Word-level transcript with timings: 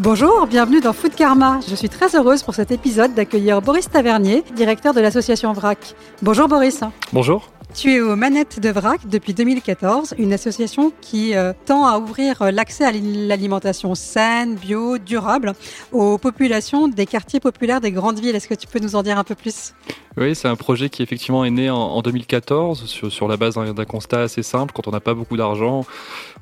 Bonjour, 0.00 0.46
bienvenue 0.46 0.80
dans 0.80 0.92
Food 0.92 1.16
Karma. 1.16 1.58
Je 1.68 1.74
suis 1.74 1.88
très 1.88 2.14
heureuse 2.14 2.44
pour 2.44 2.54
cet 2.54 2.70
épisode 2.70 3.14
d'accueillir 3.14 3.60
Boris 3.60 3.90
Tavernier, 3.90 4.44
directeur 4.54 4.94
de 4.94 5.00
l'association 5.00 5.52
VRAC. 5.52 5.96
Bonjour 6.22 6.46
Boris. 6.46 6.82
Bonjour. 7.12 7.50
Tu 7.74 7.94
es 7.94 8.00
aux 8.00 8.14
manettes 8.14 8.60
de 8.60 8.70
VRAC 8.70 9.08
depuis 9.08 9.34
2014, 9.34 10.14
une 10.16 10.32
association 10.32 10.92
qui 11.00 11.34
euh, 11.34 11.52
tend 11.66 11.84
à 11.84 11.98
ouvrir 11.98 12.42
euh, 12.42 12.50
l'accès 12.52 12.84
à 12.84 12.92
l'alimentation 12.92 13.96
saine, 13.96 14.54
bio, 14.54 14.98
durable 14.98 15.52
aux 15.90 16.16
populations 16.16 16.86
des 16.86 17.04
quartiers 17.04 17.40
populaires 17.40 17.80
des 17.80 17.90
grandes 17.90 18.20
villes. 18.20 18.36
Est-ce 18.36 18.48
que 18.48 18.54
tu 18.54 18.68
peux 18.68 18.78
nous 18.78 18.94
en 18.94 19.02
dire 19.02 19.18
un 19.18 19.24
peu 19.24 19.34
plus? 19.34 19.74
Oui, 20.16 20.34
c'est 20.34 20.48
un 20.48 20.56
projet 20.56 20.88
qui 20.88 21.02
effectivement 21.02 21.44
est 21.44 21.50
né 21.50 21.70
en, 21.70 22.00
2014 22.02 22.86
sur, 22.86 23.12
sur, 23.12 23.28
la 23.28 23.36
base 23.36 23.54
d'un 23.54 23.84
constat 23.84 24.22
assez 24.22 24.42
simple. 24.42 24.72
Quand 24.74 24.88
on 24.88 24.90
n'a 24.90 25.00
pas 25.00 25.14
beaucoup 25.14 25.36
d'argent, 25.36 25.84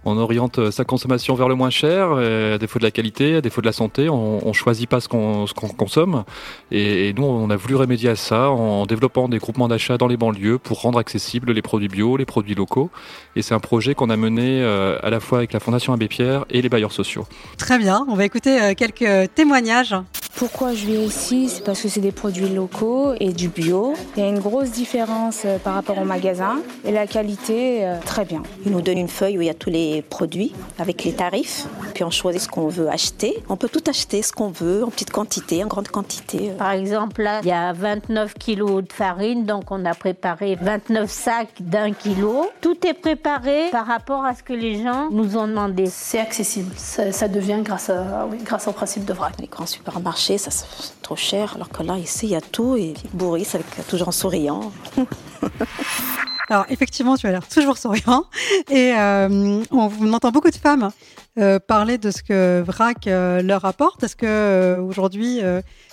on 0.04 0.16
oriente 0.16 0.70
sa 0.70 0.84
consommation 0.84 1.34
vers 1.34 1.48
le 1.48 1.54
moins 1.54 1.70
cher, 1.70 2.12
à 2.12 2.58
défaut 2.58 2.78
de 2.78 2.84
la 2.84 2.90
qualité, 2.90 3.36
à 3.36 3.40
défaut 3.40 3.60
de 3.60 3.66
la 3.66 3.72
santé, 3.72 4.08
on, 4.08 4.46
on 4.46 4.52
choisit 4.52 4.88
pas 4.88 5.00
ce 5.00 5.08
qu'on 5.08 5.46
consomme. 5.76 6.24
Et, 6.70 7.08
et, 7.08 7.12
nous, 7.12 7.24
on 7.24 7.50
a 7.50 7.56
voulu 7.56 7.74
remédier 7.76 8.10
à 8.10 8.16
ça 8.16 8.50
en 8.50 8.86
développant 8.86 9.28
des 9.28 9.38
groupements 9.38 9.68
d'achat 9.68 9.98
dans 9.98 10.06
les 10.06 10.16
banlieues 10.16 10.58
pour 10.58 10.80
rendre 10.80 10.98
accessible 10.98 11.52
les 11.52 11.62
produits 11.62 11.88
bio, 11.88 12.16
les 12.16 12.24
produits 12.24 12.54
locaux. 12.54 12.90
Et 13.34 13.42
c'est 13.42 13.54
un 13.54 13.60
projet 13.60 13.94
qu'on 13.94 14.10
a 14.10 14.16
mené 14.16 14.62
euh, 14.62 14.98
à 15.02 15.10
la 15.10 15.20
fois 15.20 15.38
avec 15.38 15.52
la 15.52 15.60
Fondation 15.60 15.92
Abbé 15.92 16.08
Pierre 16.08 16.44
et 16.50 16.62
les 16.62 16.68
bailleurs 16.68 16.92
sociaux. 16.92 17.26
Très 17.58 17.78
bien, 17.78 18.04
on 18.08 18.14
va 18.14 18.24
écouter 18.24 18.60
euh, 18.60 18.74
quelques 18.74 19.34
témoignages. 19.34 19.94
Pourquoi 20.36 20.74
je 20.74 20.84
viens 20.84 21.00
ici? 21.00 21.48
C'est 21.48 21.64
parce 21.64 21.80
que 21.80 21.88
c'est 21.88 22.00
des 22.00 22.12
produits 22.12 22.48
locaux 22.48 23.14
et 23.18 23.32
du 23.32 23.48
bio. 23.48 23.94
Il 24.16 24.22
y 24.22 24.26
a 24.26 24.28
une 24.28 24.38
grosse 24.38 24.70
différence 24.70 25.42
euh, 25.46 25.58
par 25.58 25.74
rapport 25.74 25.98
au 25.98 26.04
magasin 26.04 26.56
et 26.84 26.92
la 26.92 27.06
qualité, 27.06 27.90
très 28.04 28.24
bien. 28.24 28.42
Ils 28.64 28.72
nous 28.72 28.82
donnent 28.82 28.98
une 28.98 29.08
feuille 29.08 29.38
où 29.38 29.40
il 29.40 29.46
y 29.46 29.50
a 29.50 29.54
tous 29.54 29.70
les 29.70 29.85
produits 30.08 30.52
avec 30.78 31.04
les 31.04 31.12
tarifs. 31.12 31.66
Puis 31.94 32.04
on 32.04 32.10
choisit 32.10 32.42
ce 32.42 32.48
qu'on 32.48 32.68
veut 32.68 32.88
acheter. 32.88 33.42
On 33.48 33.56
peut 33.56 33.68
tout 33.68 33.82
acheter, 33.88 34.22
ce 34.22 34.32
qu'on 34.32 34.48
veut, 34.48 34.84
en 34.84 34.88
petite 34.88 35.10
quantité, 35.10 35.64
en 35.64 35.66
grande 35.66 35.88
quantité. 35.88 36.50
Par 36.58 36.72
exemple, 36.72 37.22
là, 37.22 37.40
il 37.42 37.48
y 37.48 37.52
a 37.52 37.72
29 37.72 38.34
kilos 38.34 38.84
de 38.84 38.92
farine, 38.92 39.44
donc 39.44 39.70
on 39.70 39.84
a 39.84 39.94
préparé 39.94 40.56
29 40.60 41.10
sac 41.10 41.48
d'un 41.60 41.92
kilo. 41.92 42.50
Tout 42.60 42.86
est 42.86 42.94
préparé 42.94 43.70
par 43.70 43.86
rapport 43.86 44.24
à 44.24 44.34
ce 44.34 44.42
que 44.42 44.52
les 44.52 44.82
gens 44.82 45.08
nous 45.10 45.36
ont 45.36 45.46
demandé. 45.46 45.86
C'est 45.86 46.20
accessible. 46.20 46.72
Ça, 46.76 47.28
devient 47.28 47.60
grâce, 47.62 47.90
à, 47.90 48.26
oui, 48.30 48.38
grâce 48.42 48.68
au 48.68 48.72
principe 48.72 49.04
de 49.04 49.12
vrac. 49.12 49.34
Les 49.40 49.46
grands 49.46 49.66
supermarchés, 49.66 50.38
ça 50.38 50.50
c'est 50.50 51.02
trop 51.02 51.16
cher. 51.16 51.52
Alors 51.54 51.68
que 51.68 51.82
là, 51.82 51.96
ici, 51.98 52.26
il 52.26 52.32
y 52.32 52.36
a 52.36 52.40
tout. 52.40 52.76
Et 52.76 52.94
Boris, 53.12 53.54
avec 53.54 53.66
toujours 53.88 54.08
en 54.08 54.12
souriant. 54.12 54.72
Alors 56.48 56.66
effectivement, 56.68 57.16
tu 57.16 57.26
as 57.26 57.32
l'air 57.32 57.46
toujours 57.48 57.76
souriant 57.76 58.24
et 58.70 58.92
euh, 58.96 59.62
on, 59.70 60.12
entend 60.12 60.30
beaucoup 60.30 60.50
de 60.50 60.56
femmes 60.56 60.90
euh, 61.38 61.58
parler 61.58 61.98
de 61.98 62.10
ce 62.10 62.22
que 62.22 62.62
VRAC 62.62 63.06
euh, 63.06 63.42
leur 63.42 63.64
apporte. 63.64 64.04
Est-ce 64.04 64.16
que 64.16 64.78
aujourd'hui 64.80 65.40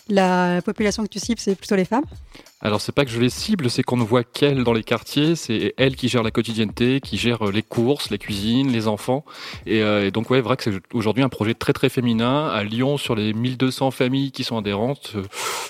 la 0.09 0.61
population 0.61 1.03
que 1.03 1.09
tu 1.09 1.19
cibles, 1.19 1.39
c'est 1.39 1.55
plutôt 1.55 1.75
les 1.75 1.85
femmes 1.85 2.05
alors 2.65 2.79
c'est 2.79 2.93
pas 2.93 3.03
que 3.03 3.11
je 3.11 3.19
les 3.19 3.29
cible, 3.29 3.69
c'est 3.69 3.83
qu'on 3.83 3.97
ne 3.97 4.05
voit 4.05 4.23
qu'elles 4.23 4.63
dans 4.63 4.71
les 4.71 4.83
quartiers, 4.83 5.35
c'est 5.35 5.73
elles 5.75 5.97
qui 5.97 6.07
gèrent 6.07 6.23
la 6.23 6.31
quotidienneté, 6.31 7.01
qui 7.01 7.17
gèrent 7.17 7.51
les 7.51 7.61
courses, 7.61 8.09
les 8.09 8.17
cuisines, 8.17 8.71
les 8.71 8.87
enfants. 8.87 9.25
Et, 9.65 9.81
euh, 9.81 10.11
donc 10.11 10.29
ouais, 10.29 10.39
vrai 10.39 10.55
que 10.55 10.63
c'est 10.63 10.79
aujourd'hui 10.93 11.23
un 11.23 11.29
projet 11.29 11.55
très 11.55 11.73
très 11.73 11.89
féminin. 11.89 12.47
À 12.47 12.63
Lyon, 12.63 12.97
sur 12.97 13.15
les 13.15 13.33
1200 13.33 13.91
familles 13.91 14.31
qui 14.31 14.45
sont 14.45 14.57
adhérentes, 14.57 15.11
euh, 15.15 15.23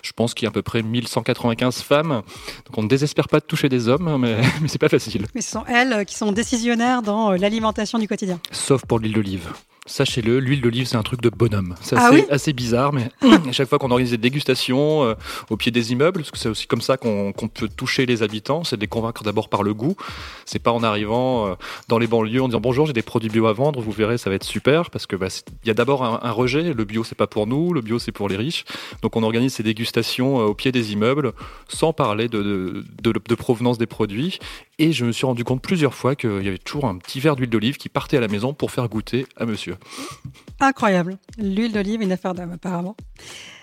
je 0.03 0.11
pense 0.11 0.35
qu'il 0.35 0.45
y 0.45 0.47
a 0.47 0.49
à 0.49 0.53
peu 0.53 0.61
près 0.61 0.83
1195 0.83 1.81
femmes. 1.81 2.21
Donc 2.65 2.77
on 2.77 2.83
ne 2.83 2.87
désespère 2.87 3.27
pas 3.27 3.39
de 3.39 3.45
toucher 3.45 3.69
des 3.69 3.87
hommes, 3.87 4.07
hein, 4.07 4.19
mais, 4.19 4.37
mais 4.61 4.67
c'est 4.67 4.77
pas 4.77 4.89
facile. 4.89 5.25
Mais 5.33 5.41
ce 5.41 5.49
sont 5.49 5.65
elles 5.65 6.05
qui 6.05 6.13
sont 6.13 6.31
décisionnaires 6.31 7.01
dans 7.01 7.31
euh, 7.31 7.37
l'alimentation 7.37 7.97
du 7.97 8.07
quotidien. 8.07 8.39
Sauf 8.51 8.85
pour 8.85 8.99
l'huile 8.99 9.13
d'olive. 9.13 9.49
Sachez-le, 9.85 10.39
l'huile 10.39 10.61
d'olive, 10.61 10.87
c'est 10.87 10.95
un 10.95 11.03
truc 11.03 11.19
de 11.19 11.29
bonhomme. 11.29 11.75
C'est 11.81 11.97
ah 11.97 12.11
assez, 12.29 12.53
bizarre, 12.53 12.93
mais 12.93 13.09
à 13.49 13.51
chaque 13.51 13.67
fois 13.67 13.79
qu'on 13.79 13.91
organise 13.91 14.11
des 14.11 14.17
dégustations 14.17 15.03
euh, 15.03 15.13
au 15.49 15.57
pied 15.57 15.71
des 15.73 15.91
immeubles, 15.91 16.21
parce 16.21 16.31
que 16.31 16.37
c'est 16.37 16.47
aussi 16.47 16.67
comme 16.67 16.79
ça 16.79 16.95
qu'on 16.95 17.33
peut 17.33 17.67
toucher 17.67 18.05
les 18.05 18.23
habitants, 18.23 18.63
c'est 18.63 18.77
de 18.77 18.81
les 18.81 18.87
convaincre 18.87 19.23
d'abord 19.23 19.49
par 19.49 19.61
le 19.61 19.73
goût. 19.73 19.97
C'est 20.45 20.59
pas 20.59 20.71
en 20.71 20.83
arrivant 20.83 21.47
euh, 21.47 21.55
dans 21.89 21.97
les 21.97 22.07
banlieues 22.07 22.41
en 22.41 22.47
disant 22.47 22.61
bonjour, 22.61 22.85
j'ai 22.85 22.93
des 22.93 23.01
produits 23.01 23.29
bio 23.29 23.45
à 23.47 23.51
vendre, 23.51 23.81
vous 23.81 23.91
verrez, 23.91 24.17
ça 24.17 24.29
va 24.29 24.37
être 24.37 24.45
super, 24.45 24.89
parce 24.89 25.05
que 25.05 25.17
bah, 25.17 25.27
il 25.65 25.67
y 25.67 25.71
a 25.71 25.73
d'abord 25.73 26.05
un, 26.05 26.31
rejet. 26.31 26.73
Le 26.73 26.85
bio, 26.85 27.03
c'est 27.03 27.17
pas 27.17 27.27
pour 27.27 27.45
nous, 27.45 27.73
le 27.73 27.81
bio, 27.81 27.99
c'est 27.99 28.13
pour 28.13 28.29
les 28.29 28.37
riches. 28.37 28.63
Donc 29.01 29.17
on 29.17 29.23
organise 29.23 29.55
ces 29.55 29.63
dégustations 29.63 30.39
euh, 30.39 30.45
au 30.45 30.53
pied 30.53 30.71
des 30.71 30.93
immeubles, 30.93 31.33
sans 31.67 31.91
parler 31.91 32.29
de, 32.29 32.85
de 33.01 33.35
provenance 33.35 33.77
des 33.77 33.85
produits. 33.85 34.39
Et 34.79 34.91
je 34.91 35.05
me 35.05 35.11
suis 35.11 35.25
rendu 35.25 35.43
compte 35.43 35.61
plusieurs 35.61 35.93
fois 35.93 36.15
qu'il 36.15 36.43
y 36.43 36.47
avait 36.47 36.57
toujours 36.57 36.85
un 36.85 36.97
petit 36.97 37.19
verre 37.19 37.35
d'huile 37.35 37.49
d'olive 37.49 37.77
qui 37.77 37.89
partait 37.89 38.17
à 38.17 38.19
la 38.19 38.27
maison 38.27 38.53
pour 38.53 38.71
faire 38.71 38.89
goûter 38.89 39.27
à 39.37 39.45
monsieur. 39.45 39.72
Incroyable. 40.59 41.17
L'huile 41.37 41.71
d'olive, 41.71 42.01
une 42.01 42.11
affaire 42.11 42.33
d'homme 42.33 42.51
apparemment. 42.51 42.95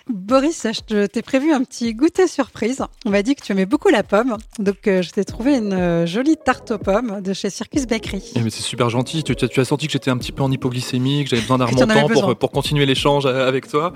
Boris, 0.09 0.67
je 0.67 1.07
t'ai 1.07 1.23
prévu 1.23 1.53
un 1.53 1.63
petit 1.63 1.95
goûter 1.95 2.27
surprise. 2.27 2.83
On 3.07 3.11
m'a 3.11 3.23
dit 3.23 3.35
que 3.35 3.43
tu 3.43 3.53
aimais 3.53 3.67
beaucoup 3.67 3.89
la 3.89 4.03
pomme, 4.03 4.37
donc 4.59 4.89
euh, 4.89 5.03
je 5.03 5.11
t'ai 5.11 5.25
trouvé 5.25 5.57
une 5.57 5.73
euh, 5.73 6.07
jolie 6.07 6.37
tarte 6.37 6.73
aux 6.73 6.79
pommes 6.79 7.21
de 7.21 7.33
chez 7.33 7.49
Circus 7.49 7.87
Bakery. 7.87 8.33
Eh, 8.35 8.41
mais 8.41 8.51
c'est 8.51 8.63
super 8.63 8.91
gentil. 8.91 9.23
Tu, 9.23 9.35
as 9.61 9.65
senti 9.65 9.87
que 9.87 9.93
j'étais 9.93 10.11
un 10.11 10.17
petit 10.17 10.33
peu 10.33 10.43
en 10.43 10.51
hypoglycémie, 10.51 11.25
que 11.25 11.31
j'avais 11.31 11.43
besoin 11.43 11.59
d'un 11.59 11.67
remontant 11.67 12.09
pour, 12.09 12.37
pour 12.37 12.51
continuer 12.51 12.87
l'échange 12.87 13.27
euh, 13.27 13.47
avec 13.47 13.69
toi. 13.69 13.93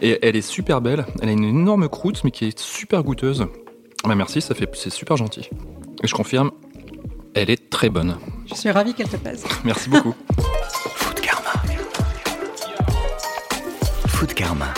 Et 0.00 0.18
elle 0.22 0.36
est 0.36 0.42
super 0.42 0.80
belle. 0.80 1.04
Elle 1.22 1.28
a 1.28 1.32
une 1.32 1.44
énorme 1.44 1.88
croûte, 1.88 2.22
mais 2.22 2.30
qui 2.30 2.44
est 2.44 2.58
super 2.58 3.02
goûteuse. 3.02 3.46
Bah 4.04 4.14
merci, 4.14 4.40
ça 4.40 4.54
fait, 4.54 4.70
c'est 4.74 4.90
super 4.90 5.16
gentil. 5.16 5.50
Et 6.04 6.06
je 6.06 6.14
confirme, 6.14 6.52
elle 7.34 7.50
est 7.50 7.68
très 7.68 7.90
bonne. 7.90 8.16
Je 8.46 8.54
suis 8.54 8.70
ravie 8.70 8.94
qu'elle 8.94 9.08
te 9.08 9.16
plaise. 9.16 9.44
Merci 9.64 9.88
beaucoup. 9.90 10.14
Food 14.18 14.34
Karma. 14.34 14.74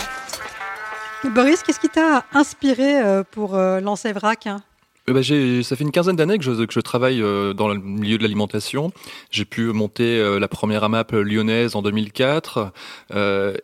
Boris, 1.34 1.62
qu'est-ce 1.62 1.80
qui 1.80 1.88
t'a 1.88 2.26
inspiré 2.34 3.00
euh, 3.00 3.22
pour 3.22 3.54
euh, 3.54 3.80
lancer 3.80 4.12
VRAC 4.12 4.48
hein? 4.48 4.62
Euh, 5.08 5.14
bah, 5.14 5.22
ça 5.22 5.76
fait 5.76 5.84
une 5.84 5.92
quinzaine 5.92 6.16
d'années 6.16 6.36
que 6.36 6.44
je, 6.44 6.52
que 6.66 6.74
je 6.74 6.80
travaille 6.80 7.22
euh, 7.22 7.54
dans 7.54 7.66
le 7.66 7.78
milieu 7.78 8.18
de 8.18 8.22
l'alimentation. 8.22 8.92
J'ai 9.30 9.46
pu 9.46 9.72
monter 9.72 10.38
la 10.38 10.46
première 10.46 10.84
AMAP 10.84 11.12
lyonnaise 11.12 11.74
en 11.74 11.80
2004 11.80 12.70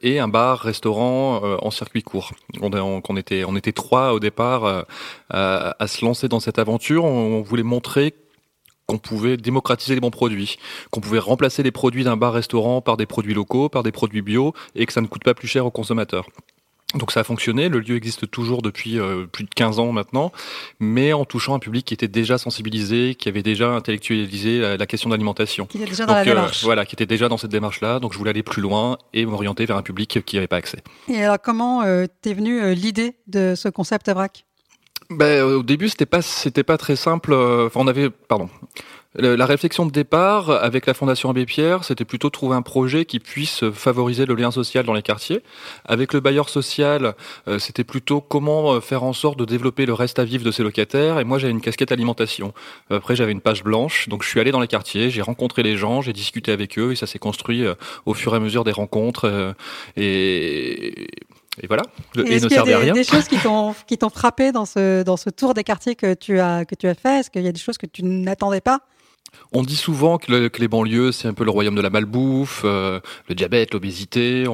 et 0.00 0.18
un 0.18 0.28
bar-restaurant 0.28 1.42
en 1.60 1.70
circuit 1.70 2.02
court. 2.02 2.32
On, 2.62 2.70
on, 3.06 3.16
était, 3.18 3.44
on 3.44 3.54
était 3.54 3.72
trois 3.72 4.14
au 4.14 4.18
départ 4.18 4.86
à, 5.28 5.76
à 5.78 5.86
se 5.86 6.02
lancer 6.02 6.28
dans 6.28 6.40
cette 6.40 6.58
aventure. 6.58 7.04
On, 7.04 7.42
voulait 7.42 7.62
montrer 7.62 8.14
qu'on 8.86 8.98
pouvait 8.98 9.36
démocratiser 9.36 9.94
les 9.94 10.00
bons 10.00 10.10
produits, 10.10 10.58
qu'on 10.90 11.00
pouvait 11.00 11.18
remplacer 11.18 11.62
les 11.62 11.72
produits 11.72 12.04
d'un 12.04 12.16
bar-restaurant 12.16 12.80
par 12.80 12.96
des 12.96 13.06
produits 13.06 13.34
locaux, 13.34 13.68
par 13.68 13.82
des 13.82 13.92
produits 13.92 14.22
bio, 14.22 14.54
et 14.74 14.86
que 14.86 14.92
ça 14.92 15.00
ne 15.00 15.06
coûte 15.06 15.24
pas 15.24 15.34
plus 15.34 15.48
cher 15.48 15.66
aux 15.66 15.70
consommateurs. 15.70 16.26
Donc 16.94 17.10
ça 17.10 17.20
a 17.20 17.24
fonctionné, 17.24 17.68
le 17.68 17.80
lieu 17.80 17.96
existe 17.96 18.30
toujours 18.30 18.62
depuis 18.62 18.98
euh, 18.98 19.26
plus 19.26 19.42
de 19.42 19.50
15 19.50 19.80
ans 19.80 19.90
maintenant, 19.90 20.30
mais 20.78 21.12
en 21.12 21.24
touchant 21.24 21.54
un 21.54 21.58
public 21.58 21.84
qui 21.84 21.94
était 21.94 22.08
déjà 22.08 22.38
sensibilisé, 22.38 23.16
qui 23.16 23.28
avait 23.28 23.42
déjà 23.42 23.70
intellectualisé 23.70 24.76
la, 24.78 24.86
question 24.86 25.10
d'alimentation. 25.10 25.66
Qui 25.66 25.78
était 25.78 25.86
déjà 25.86 26.06
dans 26.06 26.14
la 26.14 26.20
euh, 26.20 26.48
voilà, 26.62 26.86
qui 26.86 26.94
était 26.94 27.06
déjà 27.06 27.28
dans 27.28 27.38
cette 27.38 27.50
démarche-là, 27.50 27.98
donc 27.98 28.12
je 28.12 28.18
voulais 28.18 28.30
aller 28.30 28.44
plus 28.44 28.62
loin 28.62 28.98
et 29.12 29.26
m'orienter 29.26 29.66
vers 29.66 29.76
un 29.76 29.82
public 29.82 30.24
qui 30.24 30.36
n'avait 30.36 30.46
pas 30.46 30.56
accès. 30.56 30.78
Et 31.08 31.22
alors 31.22 31.38
comment 31.42 31.82
euh, 31.82 32.06
t'es 32.22 32.32
venue 32.32 32.72
l'idée 32.74 33.16
de 33.26 33.54
ce 33.56 33.68
concept 33.68 34.08
VRAC? 34.08 34.46
Ben, 35.10 35.42
au 35.42 35.62
début, 35.62 35.88
c'était 35.88 36.06
pas, 36.06 36.22
c'était 36.22 36.64
pas 36.64 36.78
très 36.78 36.96
simple. 36.96 37.32
Enfin, 37.34 37.80
on 37.80 37.86
avait, 37.86 38.10
pardon, 38.10 38.48
la 39.18 39.46
réflexion 39.46 39.86
de 39.86 39.90
départ 39.90 40.50
avec 40.50 40.84
la 40.84 40.92
Fondation 40.92 41.30
Abbé 41.30 41.46
Pierre, 41.46 41.84
c'était 41.84 42.04
plutôt 42.04 42.28
trouver 42.28 42.54
un 42.54 42.62
projet 42.62 43.06
qui 43.06 43.18
puisse 43.18 43.64
favoriser 43.70 44.26
le 44.26 44.34
lien 44.34 44.50
social 44.50 44.84
dans 44.84 44.92
les 44.92 45.02
quartiers. 45.02 45.42
Avec 45.86 46.12
le 46.12 46.20
bailleur 46.20 46.50
social, 46.50 47.14
euh, 47.48 47.58
c'était 47.58 47.84
plutôt 47.84 48.20
comment 48.20 48.74
euh, 48.74 48.80
faire 48.80 49.04
en 49.04 49.14
sorte 49.14 49.38
de 49.38 49.46
développer 49.46 49.86
le 49.86 49.94
reste 49.94 50.18
à 50.18 50.24
vivre 50.24 50.44
de 50.44 50.50
ses 50.50 50.62
locataires. 50.62 51.18
Et 51.18 51.24
moi, 51.24 51.38
j'avais 51.38 51.52
une 51.52 51.62
casquette 51.62 51.92
alimentation. 51.92 52.52
Après, 52.90 53.16
j'avais 53.16 53.32
une 53.32 53.40
page 53.40 53.64
blanche, 53.64 54.08
donc 54.08 54.22
je 54.22 54.28
suis 54.28 54.40
allé 54.40 54.50
dans 54.50 54.60
les 54.60 54.68
quartiers, 54.68 55.08
j'ai 55.08 55.22
rencontré 55.22 55.62
les 55.62 55.76
gens, 55.76 56.02
j'ai 56.02 56.12
discuté 56.12 56.52
avec 56.52 56.78
eux, 56.78 56.92
et 56.92 56.96
ça 56.96 57.06
s'est 57.06 57.18
construit 57.18 57.64
euh, 57.64 57.74
au 58.04 58.12
fur 58.12 58.34
et 58.34 58.36
à 58.36 58.40
mesure 58.40 58.64
des 58.64 58.72
rencontres. 58.72 59.54
Et 59.96 61.06
et 61.62 61.66
voilà, 61.66 61.82
le 62.14 62.30
et, 62.30 62.40
ne 62.40 62.48
servait 62.48 62.74
à 62.74 62.78
rien. 62.78 62.92
Des 62.92 63.04
choses 63.04 63.28
qui 63.28 63.38
t'ont 63.38 63.74
qui 63.86 63.98
t'ont 63.98 64.10
frappé 64.10 64.52
dans 64.52 64.66
ce 64.66 65.02
dans 65.02 65.16
ce 65.16 65.30
tour 65.30 65.54
des 65.54 65.64
quartiers 65.64 65.96
que 65.96 66.14
tu 66.14 66.38
as 66.40 66.64
que 66.64 66.74
tu 66.74 66.86
as 66.86 66.94
fait? 66.94 67.20
Est-ce 67.20 67.30
qu'il 67.30 67.42
y 67.42 67.48
a 67.48 67.52
des 67.52 67.60
choses 67.60 67.78
que 67.78 67.86
tu 67.86 68.02
n'attendais 68.04 68.60
pas? 68.60 68.80
On 69.52 69.62
dit 69.62 69.76
souvent 69.76 70.18
que, 70.18 70.50
les 70.58 70.68
banlieues, 70.68 71.12
c'est 71.12 71.28
un 71.28 71.34
peu 71.34 71.44
le 71.44 71.50
royaume 71.50 71.74
de 71.74 71.80
la 71.80 71.90
malbouffe, 71.90 72.62
euh, 72.64 73.00
le 73.28 73.34
diabète, 73.34 73.72
l'obésité. 73.74 74.44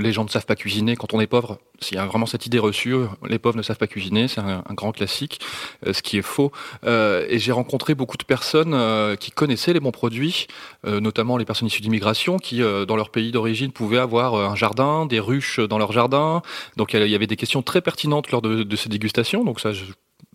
Les 0.00 0.12
gens 0.12 0.24
ne 0.24 0.28
savent 0.28 0.46
pas 0.46 0.56
cuisiner 0.56 0.96
quand 0.96 1.14
on 1.14 1.20
est 1.20 1.26
pauvre. 1.26 1.58
S'il 1.80 1.96
y 1.96 2.00
a 2.00 2.06
vraiment 2.06 2.26
cette 2.26 2.46
idée 2.46 2.58
reçue, 2.58 2.94
les 3.28 3.38
pauvres 3.38 3.56
ne 3.56 3.62
savent 3.62 3.78
pas 3.78 3.86
cuisiner, 3.86 4.28
c'est 4.28 4.40
un, 4.40 4.62
grand 4.70 4.92
classique, 4.92 5.40
euh, 5.86 5.92
ce 5.92 6.02
qui 6.02 6.18
est 6.18 6.22
faux. 6.22 6.52
Euh, 6.84 7.26
et 7.28 7.38
j'ai 7.38 7.52
rencontré 7.52 7.94
beaucoup 7.94 8.16
de 8.16 8.24
personnes 8.24 8.76
qui 9.16 9.30
connaissaient 9.30 9.72
les 9.72 9.80
bons 9.80 9.90
produits, 9.90 10.46
notamment 10.84 11.36
les 11.36 11.44
personnes 11.44 11.68
issues 11.68 11.82
d'immigration, 11.82 12.38
qui, 12.38 12.60
dans 12.60 12.96
leur 12.96 13.10
pays 13.10 13.32
d'origine, 13.32 13.72
pouvaient 13.72 13.98
avoir 13.98 14.34
un 14.34 14.56
jardin, 14.56 15.06
des 15.06 15.20
ruches 15.20 15.60
dans 15.60 15.78
leur 15.78 15.92
jardin. 15.92 16.42
Donc 16.76 16.92
il 16.94 17.08
y 17.08 17.14
avait 17.14 17.26
des 17.26 17.36
questions 17.36 17.62
très 17.62 17.80
pertinentes 17.80 18.30
lors 18.30 18.42
de, 18.42 18.62
de 18.62 18.76
ces 18.76 18.88
dégustations. 18.88 19.44
Donc 19.44 19.60
ça, 19.60 19.72
je 19.72 19.84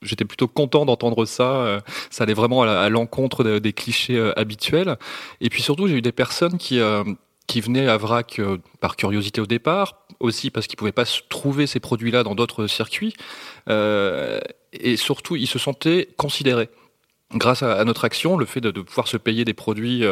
j'étais 0.01 0.25
plutôt 0.25 0.47
content 0.47 0.85
d'entendre 0.85 1.25
ça. 1.25 1.43
Euh, 1.43 1.81
ça 2.09 2.23
allait 2.23 2.33
vraiment 2.33 2.63
à 2.63 2.89
l'encontre 2.89 3.43
des 3.59 3.73
clichés 3.73 4.17
euh, 4.17 4.37
habituels. 4.39 4.97
Et 5.41 5.49
puis 5.49 5.61
surtout, 5.61 5.87
j'ai 5.87 5.95
eu 5.95 6.01
des 6.01 6.11
personnes 6.11 6.57
qui 6.57 6.79
euh, 6.79 7.03
qui 7.47 7.61
venaient 7.61 7.87
à 7.87 7.95
Vrac 7.95 8.41
par 8.81 8.97
curiosité 8.97 9.39
au 9.39 9.45
départ, 9.45 10.01
aussi 10.19 10.51
parce 10.51 10.67
qu'ils 10.67 10.75
pouvaient 10.75 10.91
pas 10.91 11.05
trouver 11.29 11.65
ces 11.65 11.79
produits-là 11.79 12.23
dans 12.23 12.35
d'autres 12.35 12.67
circuits, 12.67 13.15
et 13.69 14.97
surtout 14.97 15.37
ils 15.37 15.47
se 15.47 15.57
sentaient 15.57 16.09
considérés 16.17 16.69
grâce 17.35 17.63
à, 17.63 17.85
notre 17.85 18.03
action, 18.03 18.35
le 18.35 18.45
fait 18.45 18.59
de, 18.59 18.71
pouvoir 18.81 19.07
se 19.07 19.15
payer 19.15 19.45
des 19.45 19.53
produits 19.53 20.03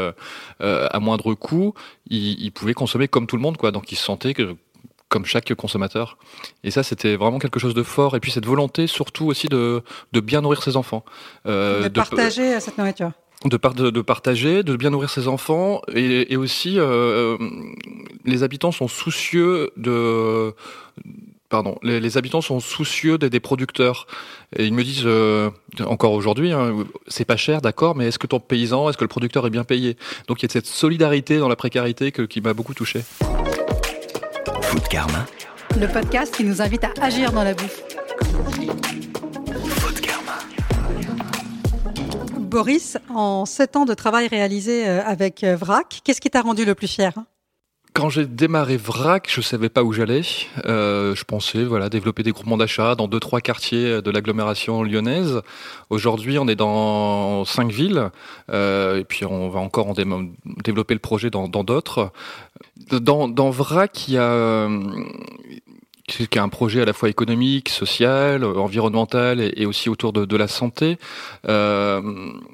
à 0.62 1.00
moindre 1.02 1.34
coût, 1.34 1.74
ils, 2.10 2.42
ils, 2.42 2.52
pouvaient 2.52 2.74
consommer 2.74 3.10
comme 3.10 3.28
tout 3.28 3.36
le 3.36 3.42
monde, 3.42 3.58
quoi. 3.58 3.72
Donc 3.72 3.92
ils 3.92 3.98
se 3.98 4.06
sentaient 4.06 4.34
que, 4.34 4.56
comme 5.10 5.26
chaque 5.26 5.54
consommateur. 5.54 6.18
Et 6.64 6.72
ça, 6.72 6.84
c'était 6.84 7.16
vraiment 7.16 7.40
quelque 7.40 7.60
chose 7.60 7.74
de 7.74 7.84
fort. 7.84 8.16
Et 8.16 8.20
puis 8.20 8.32
cette 8.32 8.46
volonté, 8.46 8.88
surtout 8.88 9.28
aussi, 9.28 9.48
de, 9.48 9.84
de 10.12 10.20
bien 10.20 10.42
nourrir 10.42 10.64
ses 10.64 10.76
enfants. 10.78 11.06
Euh, 11.46 11.84
de, 11.84 11.90
partager 11.90 12.60
cette 12.60 12.78
nourriture. 12.78 13.12
De, 13.44 13.58
de, 13.90 14.02
partager, 14.02 14.64
de 14.64 14.76
bien 14.76 14.90
nourrir 14.90 15.10
ses 15.10 15.28
enfants. 15.28 15.82
Et, 15.94 16.34
et 16.34 16.38
aussi, 16.38 16.76
euh, 16.80 17.38
les 18.26 18.44
habitants 18.44 18.72
sont 18.72 18.88
soucieux 18.88 19.72
de... 19.78 20.54
Pardon, 21.48 21.78
les, 21.84 22.18
habitants 22.18 22.42
sont 22.42 22.60
soucieux 22.60 23.20
des, 23.20 23.30
des, 23.30 23.40
producteurs. 23.40 24.08
Et 24.58 24.66
ils 24.66 24.74
me 24.74 24.84
disent, 24.84 25.04
euh, 25.06 25.52
encore 25.86 26.14
aujourd'hui, 26.14 26.52
hein, 26.52 26.74
c'est 27.08 27.24
pas 27.24 27.38
cher, 27.38 27.62
d'accord, 27.62 27.96
mais 27.96 28.08
est-ce 28.08 28.18
que 28.18 28.28
ton 28.28 28.40
paysan, 28.40 28.90
est-ce 28.90 28.98
que 28.98 29.04
le 29.04 29.10
producteur 29.10 29.46
est 29.46 29.52
bien 29.52 29.64
payé? 29.64 29.96
Donc 30.28 30.42
il 30.42 30.48
y 30.48 30.50
a 30.50 30.52
cette 30.52 30.66
solidarité 30.66 31.38
dans 31.38 31.48
la 31.48 31.56
précarité 31.56 32.12
que, 32.12 32.24
qui 32.24 32.42
m'a 32.42 32.54
beaucoup 32.54 32.74
touché. 32.74 33.02
Karma. 34.82 35.26
Le 35.80 35.88
podcast 35.88 36.36
qui 36.36 36.44
nous 36.44 36.62
invite 36.62 36.84
à 36.84 36.92
agir 37.02 37.32
dans 37.32 37.44
la 37.44 37.54
bouffe. 37.54 37.84
Karma. 40.02 40.40
Boris, 42.40 42.98
en 43.10 43.46
sept 43.46 43.76
ans 43.76 43.86
de 43.86 43.94
travail 43.94 44.28
réalisé 44.28 44.88
euh, 44.88 45.04
avec 45.06 45.44
euh, 45.44 45.56
VRAC, 45.56 46.02
qu'est-ce 46.04 46.22
qui 46.22 46.30
t'a 46.30 46.42
rendu 46.42 46.66
le 46.66 46.76
plus 46.76 46.88
fier? 46.88 47.14
Quand 47.96 48.10
j'ai 48.10 48.26
démarré 48.26 48.76
VRAC, 48.76 49.30
je 49.32 49.40
savais 49.40 49.70
pas 49.70 49.82
où 49.82 49.94
j'allais. 49.94 50.22
Euh, 50.66 51.16
je 51.16 51.24
pensais 51.24 51.64
voilà 51.64 51.88
développer 51.88 52.24
des 52.24 52.34
groupements 52.34 52.58
d'achat 52.58 52.94
dans 52.94 53.08
deux 53.08 53.22
trois 53.22 53.40
quartiers 53.40 54.02
de 54.02 54.12
l'agglomération 54.12 54.84
lyonnaise. 54.84 55.42
Aujourd'hui, 55.90 56.38
on 56.38 56.48
est 56.50 56.58
dans 56.58 57.46
cinq 57.46 57.72
villes 57.72 58.12
euh, 58.52 59.00
et 59.00 59.06
puis 59.06 59.24
on 59.24 59.48
va 59.48 59.62
encore 59.62 59.88
en 59.88 59.94
développer 59.94 60.94
le 60.94 61.00
projet 61.00 61.30
dans 61.30 61.48
d'autres. 61.48 62.12
Dans, 62.92 63.30
dans 63.30 63.50
VRAC, 63.50 64.10
il 64.10 64.16
y 64.16 64.18
a 64.18 64.68
qui 66.08 66.24
est 66.24 66.38
un 66.38 66.50
projet 66.50 66.82
à 66.82 66.86
la 66.86 66.94
fois 66.94 67.10
économique, 67.10 67.70
social, 67.70 68.44
environnemental 68.44 69.42
et, 69.42 69.66
aussi 69.66 69.90
autour 69.90 70.14
de, 70.14 70.38
la 70.38 70.48
santé. 70.48 70.98
Euh, 71.48 72.02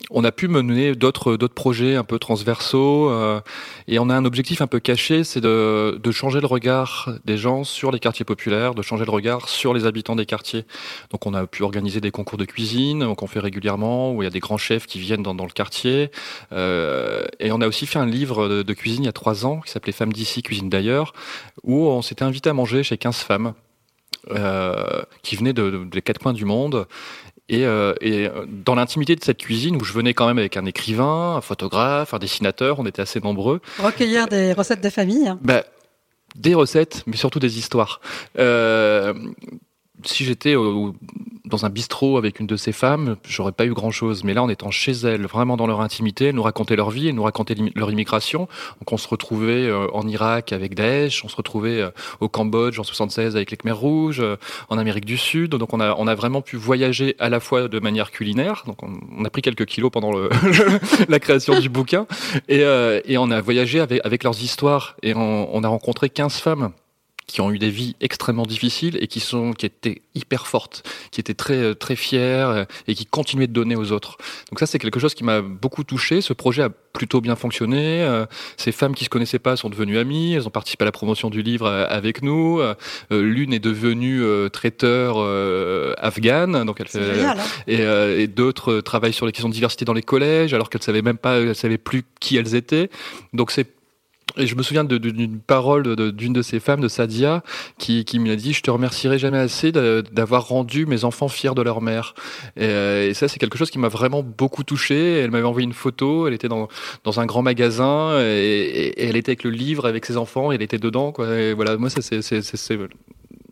on 0.09 0.23
a 0.23 0.31
pu 0.31 0.47
mener 0.47 0.95
d'autres 0.95 1.35
d'autres 1.35 1.53
projets 1.53 1.95
un 1.95 2.03
peu 2.03 2.19
transversaux 2.19 3.09
euh, 3.09 3.41
et 3.87 3.99
on 3.99 4.09
a 4.09 4.15
un 4.15 4.23
objectif 4.23 4.61
un 4.61 4.67
peu 4.67 4.79
caché, 4.79 5.23
c'est 5.23 5.41
de, 5.41 5.99
de 6.01 6.11
changer 6.11 6.39
le 6.39 6.47
regard 6.47 7.09
des 7.25 7.37
gens 7.37 7.63
sur 7.63 7.91
les 7.91 7.99
quartiers 7.99 8.23
populaires, 8.23 8.73
de 8.73 8.81
changer 8.81 9.03
le 9.03 9.11
regard 9.11 9.49
sur 9.49 9.73
les 9.73 9.85
habitants 9.85 10.15
des 10.15 10.25
quartiers. 10.25 10.65
Donc 11.09 11.25
on 11.25 11.33
a 11.33 11.45
pu 11.45 11.63
organiser 11.63 11.99
des 11.99 12.11
concours 12.11 12.37
de 12.37 12.45
cuisine 12.45 13.15
qu'on 13.15 13.27
fait 13.27 13.39
régulièrement 13.39 14.13
où 14.13 14.21
il 14.21 14.25
y 14.25 14.27
a 14.27 14.31
des 14.31 14.39
grands 14.39 14.57
chefs 14.57 14.85
qui 14.85 14.99
viennent 14.99 15.23
dans, 15.23 15.35
dans 15.35 15.45
le 15.45 15.51
quartier 15.51 16.11
euh, 16.53 17.25
et 17.39 17.51
on 17.51 17.59
a 17.59 17.67
aussi 17.67 17.85
fait 17.85 17.99
un 17.99 18.05
livre 18.05 18.47
de, 18.47 18.63
de 18.63 18.73
cuisine 18.73 19.03
il 19.03 19.07
y 19.07 19.09
a 19.09 19.13
trois 19.13 19.45
ans 19.45 19.59
qui 19.59 19.71
s'appelait 19.71 19.91
Femmes 19.91 20.13
d'ici, 20.13 20.41
cuisine 20.41 20.69
d'ailleurs 20.69 21.13
où 21.63 21.87
on 21.87 22.01
s'était 22.01 22.23
invité 22.23 22.49
à 22.49 22.53
manger 22.53 22.83
chez 22.83 22.97
15 22.97 23.17
femmes 23.17 23.40
euh, 24.29 25.01
qui 25.23 25.35
venaient 25.35 25.53
de, 25.53 25.85
des 25.85 26.01
quatre 26.01 26.19
coins 26.19 26.33
du 26.33 26.45
monde. 26.45 26.87
Et, 27.49 27.65
euh, 27.65 27.93
et, 27.99 28.29
dans 28.47 28.75
l'intimité 28.75 29.15
de 29.15 29.23
cette 29.23 29.39
cuisine, 29.39 29.75
où 29.75 29.83
je 29.83 29.91
venais 29.91 30.13
quand 30.13 30.25
même 30.27 30.37
avec 30.37 30.55
un 30.55 30.65
écrivain, 30.65 31.35
un 31.35 31.41
photographe, 31.41 32.13
un 32.13 32.19
dessinateur, 32.19 32.79
on 32.79 32.85
était 32.85 33.01
assez 33.01 33.19
nombreux. 33.19 33.59
Recueillir 33.79 34.27
des 34.27 34.53
recettes 34.53 34.81
de 34.81 34.89
famille 34.89 35.33
bah, 35.41 35.65
Des 36.35 36.53
recettes, 36.53 37.03
mais 37.07 37.17
surtout 37.17 37.39
des 37.39 37.57
histoires. 37.57 37.99
Euh, 38.39 39.13
si 40.05 40.25
j'étais 40.25 40.55
dans 41.51 41.65
un 41.65 41.69
bistrot 41.69 42.17
avec 42.17 42.39
une 42.39 42.47
de 42.47 42.55
ces 42.55 42.71
femmes, 42.71 43.17
j'aurais 43.27 43.51
pas 43.51 43.65
eu 43.65 43.73
grand 43.73 43.91
chose. 43.91 44.23
Mais 44.23 44.33
là, 44.33 44.41
en 44.41 44.49
étant 44.49 44.71
chez 44.71 44.93
elles, 44.93 45.25
vraiment 45.25 45.57
dans 45.57 45.67
leur 45.67 45.81
intimité, 45.81 46.25
elles 46.27 46.35
nous 46.35 46.41
racontaient 46.41 46.75
leur 46.75 46.89
vie, 46.89 47.09
elles 47.09 47.15
nous 47.15 47.23
racontaient 47.23 47.55
leur 47.75 47.91
immigration. 47.91 48.47
Donc, 48.79 48.91
on 48.91 48.97
se 48.97 49.07
retrouvait 49.07 49.67
euh, 49.67 49.87
en 49.93 50.07
Irak 50.07 50.53
avec 50.53 50.73
Daesh, 50.73 51.23
on 51.23 51.27
se 51.27 51.35
retrouvait 51.35 51.81
euh, 51.81 51.89
au 52.21 52.29
Cambodge 52.29 52.79
en 52.79 52.83
76 52.83 53.35
avec 53.35 53.51
les 53.51 53.57
Khmer 53.57 53.73
rouges, 53.73 54.21
euh, 54.21 54.37
en 54.69 54.77
Amérique 54.77 55.05
du 55.05 55.17
Sud. 55.17 55.51
Donc, 55.51 55.73
on 55.73 55.79
a, 55.79 55.93
on 55.97 56.07
a 56.07 56.15
vraiment 56.15 56.41
pu 56.41 56.55
voyager 56.55 57.15
à 57.19 57.29
la 57.29 57.39
fois 57.39 57.67
de 57.67 57.79
manière 57.79 58.11
culinaire. 58.11 58.63
Donc, 58.65 58.81
on, 58.81 59.25
a 59.25 59.29
pris 59.29 59.41
quelques 59.41 59.65
kilos 59.65 59.91
pendant 59.91 60.11
le, 60.11 60.29
la 61.09 61.19
création 61.19 61.59
du 61.59 61.69
bouquin. 61.69 62.07
Et, 62.47 62.61
et 63.05 63.17
on 63.17 63.29
a 63.29 63.41
voyagé 63.41 63.79
avec, 63.79 64.01
avec 64.05 64.23
leurs 64.23 64.41
histoires. 64.41 64.95
Et 65.03 65.13
on, 65.13 65.53
on 65.53 65.63
a 65.63 65.67
rencontré 65.67 66.09
15 66.09 66.37
femmes 66.37 66.71
qui 67.31 67.41
ont 67.41 67.51
eu 67.51 67.59
des 67.59 67.69
vies 67.69 67.95
extrêmement 68.01 68.45
difficiles 68.45 68.97
et 69.01 69.07
qui 69.07 69.19
sont 69.19 69.53
qui 69.53 69.65
étaient 69.65 70.01
hyper 70.15 70.47
fortes, 70.47 70.83
qui 71.11 71.21
étaient 71.21 71.33
très 71.33 71.57
euh, 71.57 71.73
très 71.73 71.95
fières 71.95 72.49
euh, 72.49 72.65
et 72.87 72.95
qui 72.95 73.05
continuaient 73.05 73.47
de 73.47 73.53
donner 73.53 73.75
aux 73.75 73.91
autres. 73.91 74.17
Donc 74.49 74.59
ça 74.59 74.65
c'est 74.65 74.79
quelque 74.79 74.99
chose 74.99 75.13
qui 75.13 75.23
m'a 75.23 75.41
beaucoup 75.41 75.83
touché. 75.83 76.21
Ce 76.21 76.33
projet 76.33 76.63
a 76.63 76.69
plutôt 76.69 77.21
bien 77.21 77.37
fonctionné. 77.37 78.03
Euh, 78.03 78.25
ces 78.57 78.73
femmes 78.73 78.93
qui 78.93 79.05
se 79.05 79.09
connaissaient 79.09 79.39
pas 79.39 79.55
sont 79.55 79.69
devenues 79.69 79.97
amies. 79.97 80.33
Elles 80.33 80.47
ont 80.47 80.51
participé 80.51 80.83
à 80.83 80.85
la 80.85 80.91
promotion 80.91 81.29
du 81.29 81.41
livre 81.41 81.67
avec 81.67 82.21
nous. 82.21 82.61
L'une 83.09 83.53
est 83.53 83.59
devenue 83.59 84.21
traiteur 84.51 85.17
afghane, 85.97 86.65
donc 86.65 86.81
elle 86.81 86.87
fait, 86.87 87.23
hein. 87.23 87.35
et, 87.67 87.81
et 88.21 88.27
d'autres 88.27 88.81
travaillent 88.81 89.13
sur 89.13 89.25
les 89.25 89.31
questions 89.31 89.49
de 89.49 89.53
diversité 89.53 89.85
dans 89.85 89.93
les 89.93 90.01
collèges 90.01 90.53
alors 90.53 90.69
qu'elles 90.69 90.83
savaient 90.83 91.01
même 91.01 91.17
pas, 91.17 91.39
elles 91.39 91.55
savaient 91.55 91.77
plus 91.77 92.03
qui 92.19 92.35
elles 92.35 92.55
étaient. 92.55 92.89
Donc 93.33 93.51
c'est 93.51 93.67
et 94.37 94.47
je 94.47 94.55
me 94.55 94.63
souviens 94.63 94.83
d'une 94.83 95.39
parole 95.39 95.95
d'une 96.13 96.33
de 96.33 96.41
ces 96.41 96.59
femmes, 96.59 96.81
de 96.81 96.87
Sadia, 96.87 97.43
qui, 97.77 98.05
qui 98.05 98.19
m'a 98.19 98.35
dit 98.35 98.53
Je 98.53 98.61
te 98.61 98.71
remercierai 98.71 99.19
jamais 99.19 99.37
assez 99.37 99.71
d'avoir 99.71 100.47
rendu 100.47 100.85
mes 100.85 101.03
enfants 101.03 101.27
fiers 101.27 101.53
de 101.55 101.61
leur 101.61 101.81
mère. 101.81 102.13
Et, 102.55 102.65
euh, 102.65 103.09
et 103.09 103.13
ça, 103.13 103.27
c'est 103.27 103.39
quelque 103.39 103.57
chose 103.57 103.69
qui 103.69 103.79
m'a 103.79 103.89
vraiment 103.89 104.23
beaucoup 104.23 104.63
touché. 104.63 105.19
Elle 105.19 105.31
m'avait 105.31 105.45
envoyé 105.45 105.65
une 105.65 105.73
photo, 105.73 106.27
elle 106.27 106.33
était 106.33 106.47
dans, 106.47 106.67
dans 107.03 107.19
un 107.19 107.25
grand 107.25 107.41
magasin, 107.41 108.19
et, 108.19 108.93
elle 108.97 109.15
était 109.15 109.31
avec 109.31 109.43
le 109.43 109.51
livre, 109.51 109.87
avec 109.87 110.05
ses 110.05 110.17
enfants, 110.17 110.51
et 110.51 110.55
elle 110.55 110.61
était 110.61 110.77
dedans. 110.77 111.13
Et 111.19 111.53
voilà, 111.53 111.77
moi, 111.77 111.89
c'est 111.89 112.77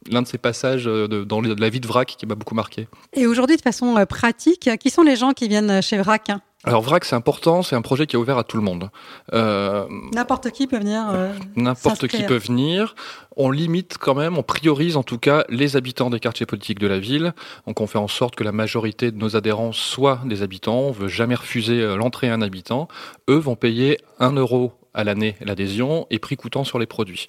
l'un 0.09 0.21
de 0.21 0.27
ces 0.27 0.37
passages 0.37 0.87
euh, 0.87 1.07
de, 1.07 1.23
dans 1.23 1.41
la 1.41 1.69
vie 1.69 1.79
de 1.79 1.87
VRAC 1.87 2.15
qui 2.17 2.25
m'a 2.25 2.35
beaucoup 2.35 2.55
marqué. 2.55 2.87
Et 3.13 3.27
aujourd'hui, 3.27 3.57
de 3.57 3.61
façon 3.61 3.97
euh, 3.97 4.05
pratique, 4.05 4.69
qui 4.79 4.89
sont 4.89 5.03
les 5.03 5.15
gens 5.15 5.31
qui 5.31 5.47
viennent 5.47 5.81
chez 5.81 5.97
VRAC 5.97 6.31
alors 6.65 6.81
VRAC, 6.81 7.05
c'est 7.05 7.15
important, 7.15 7.63
c'est 7.63 7.77
un 7.77 7.81
projet 7.81 8.05
qui 8.05 8.17
est 8.17 8.19
ouvert 8.19 8.37
à 8.37 8.43
tout 8.43 8.57
le 8.57 8.63
monde. 8.63 8.89
Euh, 9.33 9.87
n'importe 10.13 10.51
qui 10.51 10.67
peut 10.67 10.77
venir. 10.77 11.05
Euh, 11.09 11.33
N'importe 11.55 12.09
qui 12.09 12.23
peut 12.23 12.35
venir. 12.35 12.95
On 13.37 13.49
limite 13.49 13.97
quand 13.97 14.13
même, 14.13 14.37
on 14.37 14.43
priorise 14.43 14.97
en 14.97 15.03
tout 15.03 15.19
cas 15.19 15.45
les 15.47 15.77
habitants 15.77 16.09
des 16.09 16.19
quartiers 16.19 16.45
politiques 16.45 16.79
de 16.79 16.87
la 16.87 16.99
ville. 16.99 17.33
Donc 17.65 17.79
on 17.79 17.87
fait 17.87 17.97
en 17.97 18.09
sorte 18.09 18.35
que 18.35 18.43
la 18.43 18.51
majorité 18.51 19.11
de 19.11 19.17
nos 19.17 19.37
adhérents 19.37 19.71
soient 19.71 20.21
des 20.25 20.41
habitants. 20.41 20.79
On 20.79 20.91
veut 20.91 21.07
jamais 21.07 21.35
refuser 21.35 21.79
euh, 21.79 21.95
l'entrée 21.95 22.29
à 22.29 22.33
un 22.33 22.41
habitant. 22.41 22.89
Eux 23.29 23.37
vont 23.37 23.55
payer 23.55 23.97
un 24.19 24.33
euro 24.33 24.73
à 24.93 25.05
l'année 25.05 25.37
l'adhésion 25.39 26.07
et 26.09 26.19
prix 26.19 26.35
coûtant 26.35 26.65
sur 26.65 26.77
les 26.77 26.87
produits. 26.87 27.27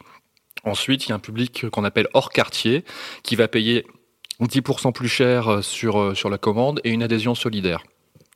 Ensuite, 0.64 1.06
il 1.06 1.10
y 1.10 1.12
a 1.12 1.14
un 1.14 1.20
public 1.20 1.70
qu'on 1.70 1.84
appelle 1.84 2.08
hors 2.14 2.30
quartier 2.30 2.84
qui 3.22 3.36
va 3.36 3.46
payer 3.46 3.86
10% 4.40 4.92
plus 4.92 5.08
cher 5.08 5.46
euh, 5.46 5.62
sur, 5.62 6.16
sur 6.16 6.30
la 6.30 6.38
commande 6.38 6.80
et 6.82 6.90
une 6.90 7.04
adhésion 7.04 7.36
solidaire 7.36 7.84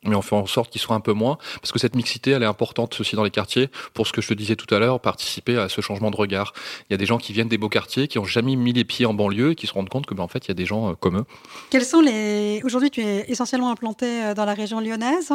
mais 0.05 0.15
on 0.15 0.23
fait 0.23 0.37
en 0.37 0.47
sorte 0.47 0.71
qu'ils 0.71 0.81
soient 0.81 0.97
un 0.97 1.01
peu 1.01 1.13
moins, 1.13 1.39
parce 1.61 1.73
que 1.73 1.79
cette 1.79 1.97
mixité, 1.97 2.33
elle 2.33 2.43
est 2.43 2.47
importante 2.47 2.99
aussi 3.01 3.17
dans 3.17 3.25
les 3.25 3.31
quartiers, 3.31 3.69
pour 3.93 4.07
ce 4.07 4.13
que 4.13 4.21
je 4.21 4.29
te 4.29 4.35
disais 4.35 4.57
tout 4.57 4.73
à 4.75 4.79
l'heure, 4.79 5.01
participer 5.01 5.59
à 5.59 5.69
ce 5.69 5.81
changement 5.81 6.11
de 6.11 6.17
regard. 6.17 6.53
Il 6.89 6.93
y 6.93 6.95
a 6.95 6.99
des 6.99 7.07
gens 7.07 7.19
qui 7.19 7.33
viennent 7.33 7.49
des 7.49 7.59
beaux 7.59 7.69
quartiers, 7.69 8.09
qui 8.09 8.19
ont 8.19 8.25
jamais 8.25 8.57
mis 8.57 8.73
les 8.73 8.85
pieds 8.85 9.07
en 9.07 9.15
banlieue, 9.15 9.53
et 9.53 9.55
qui 9.55 9.67
se 9.67 9.73
rendent 9.73 9.89
compte 9.89 10.07
que, 10.07 10.15
ben, 10.15 10.23
en 10.23 10.29
fait, 10.29 10.47
il 10.47 10.49
y 10.49 10.53
a 10.53 10.55
des 10.55 10.67
gens 10.67 10.91
euh, 10.91 10.95
comme 10.95 11.19
eux. 11.19 11.25
Quels 11.71 11.85
sont 11.85 12.01
les... 12.01 12.61
Aujourd'hui, 12.65 12.91
tu 12.91 13.01
es 13.03 13.25
essentiellement 13.29 13.71
implanté 13.71 14.07
euh, 14.07 14.35
dans 14.35 14.45
la 14.45 14.55
région 14.55 14.81
lyonnaise? 14.81 15.33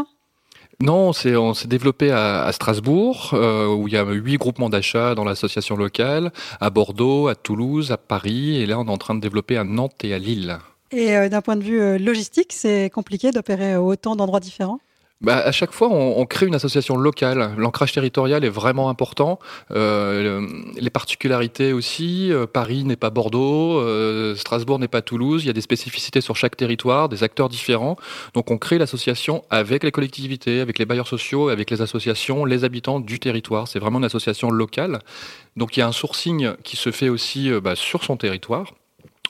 Non, 0.81 1.11
c'est 1.11 1.35
on 1.35 1.53
s'est 1.53 1.67
développé 1.67 2.09
à, 2.09 2.49
Strasbourg, 2.53 3.31
euh, 3.33 3.67
où 3.67 3.89
il 3.89 3.93
y 3.93 3.97
a 3.97 4.03
huit 4.05 4.37
groupements 4.37 4.69
d'achat 4.69 5.13
dans 5.13 5.25
l'association 5.25 5.75
locale, 5.75 6.31
à 6.61 6.69
Bordeaux, 6.69 7.27
à 7.27 7.35
Toulouse, 7.35 7.91
à 7.91 7.97
Paris, 7.97 8.61
et 8.61 8.65
là 8.65 8.79
on 8.79 8.85
est 8.85 8.89
en 8.89 8.97
train 8.97 9.13
de 9.13 9.19
développer 9.19 9.57
à 9.57 9.65
Nantes 9.65 10.05
et 10.05 10.13
à 10.13 10.19
Lille. 10.19 10.57
Et 10.91 11.15
euh, 11.15 11.29
d'un 11.29 11.41
point 11.41 11.55
de 11.55 11.63
vue 11.63 11.81
euh, 11.81 11.97
logistique, 11.97 12.53
c'est 12.53 12.89
compliqué 12.89 13.31
d'opérer 13.31 13.77
autant 13.77 14.15
d'endroits 14.15 14.39
différents? 14.39 14.79
Bah, 15.21 15.35
à 15.35 15.51
chaque 15.51 15.73
fois, 15.73 15.89
on, 15.89 16.25
crée 16.25 16.45
une 16.45 16.55
association 16.55 16.95
locale. 16.95 17.53
L'ancrage 17.57 17.91
territorial 17.91 18.45
est 18.45 18.49
vraiment 18.49 18.89
important. 18.89 19.37
Euh, 19.69 20.47
les 20.77 20.89
particularités 20.89 21.73
aussi. 21.73 22.31
Euh, 22.31 22.45
Paris 22.47 22.85
n'est 22.85 22.95
pas 22.95 23.09
Bordeaux, 23.09 23.79
euh, 23.79 24.33
Strasbourg 24.35 24.79
n'est 24.79 24.87
pas 24.87 25.01
Toulouse. 25.01 25.43
Il 25.43 25.47
y 25.47 25.49
a 25.49 25.53
des 25.53 25.59
spécificités 25.59 26.21
sur 26.21 26.37
chaque 26.37 26.55
territoire, 26.55 27.09
des 27.09 27.23
acteurs 27.23 27.49
différents. 27.49 27.97
Donc, 28.33 28.49
on 28.49 28.57
crée 28.57 28.77
l'association 28.77 29.43
avec 29.49 29.83
les 29.83 29.91
collectivités, 29.91 30.61
avec 30.61 30.79
les 30.79 30.85
bailleurs 30.85 31.07
sociaux, 31.09 31.49
avec 31.49 31.69
les 31.69 31.81
associations, 31.81 32.45
les 32.45 32.63
habitants 32.63 33.01
du 33.01 33.19
territoire. 33.19 33.67
C'est 33.67 33.79
vraiment 33.79 33.99
une 33.99 34.05
association 34.05 34.49
locale. 34.51 34.99
Donc, 35.57 35.75
il 35.75 35.81
y 35.81 35.83
a 35.83 35.87
un 35.87 35.91
sourcing 35.91 36.53
qui 36.63 36.77
se 36.77 36.91
fait 36.91 37.09
aussi 37.09 37.51
bah, 37.61 37.75
sur 37.75 38.05
son 38.05 38.15
territoire. 38.15 38.73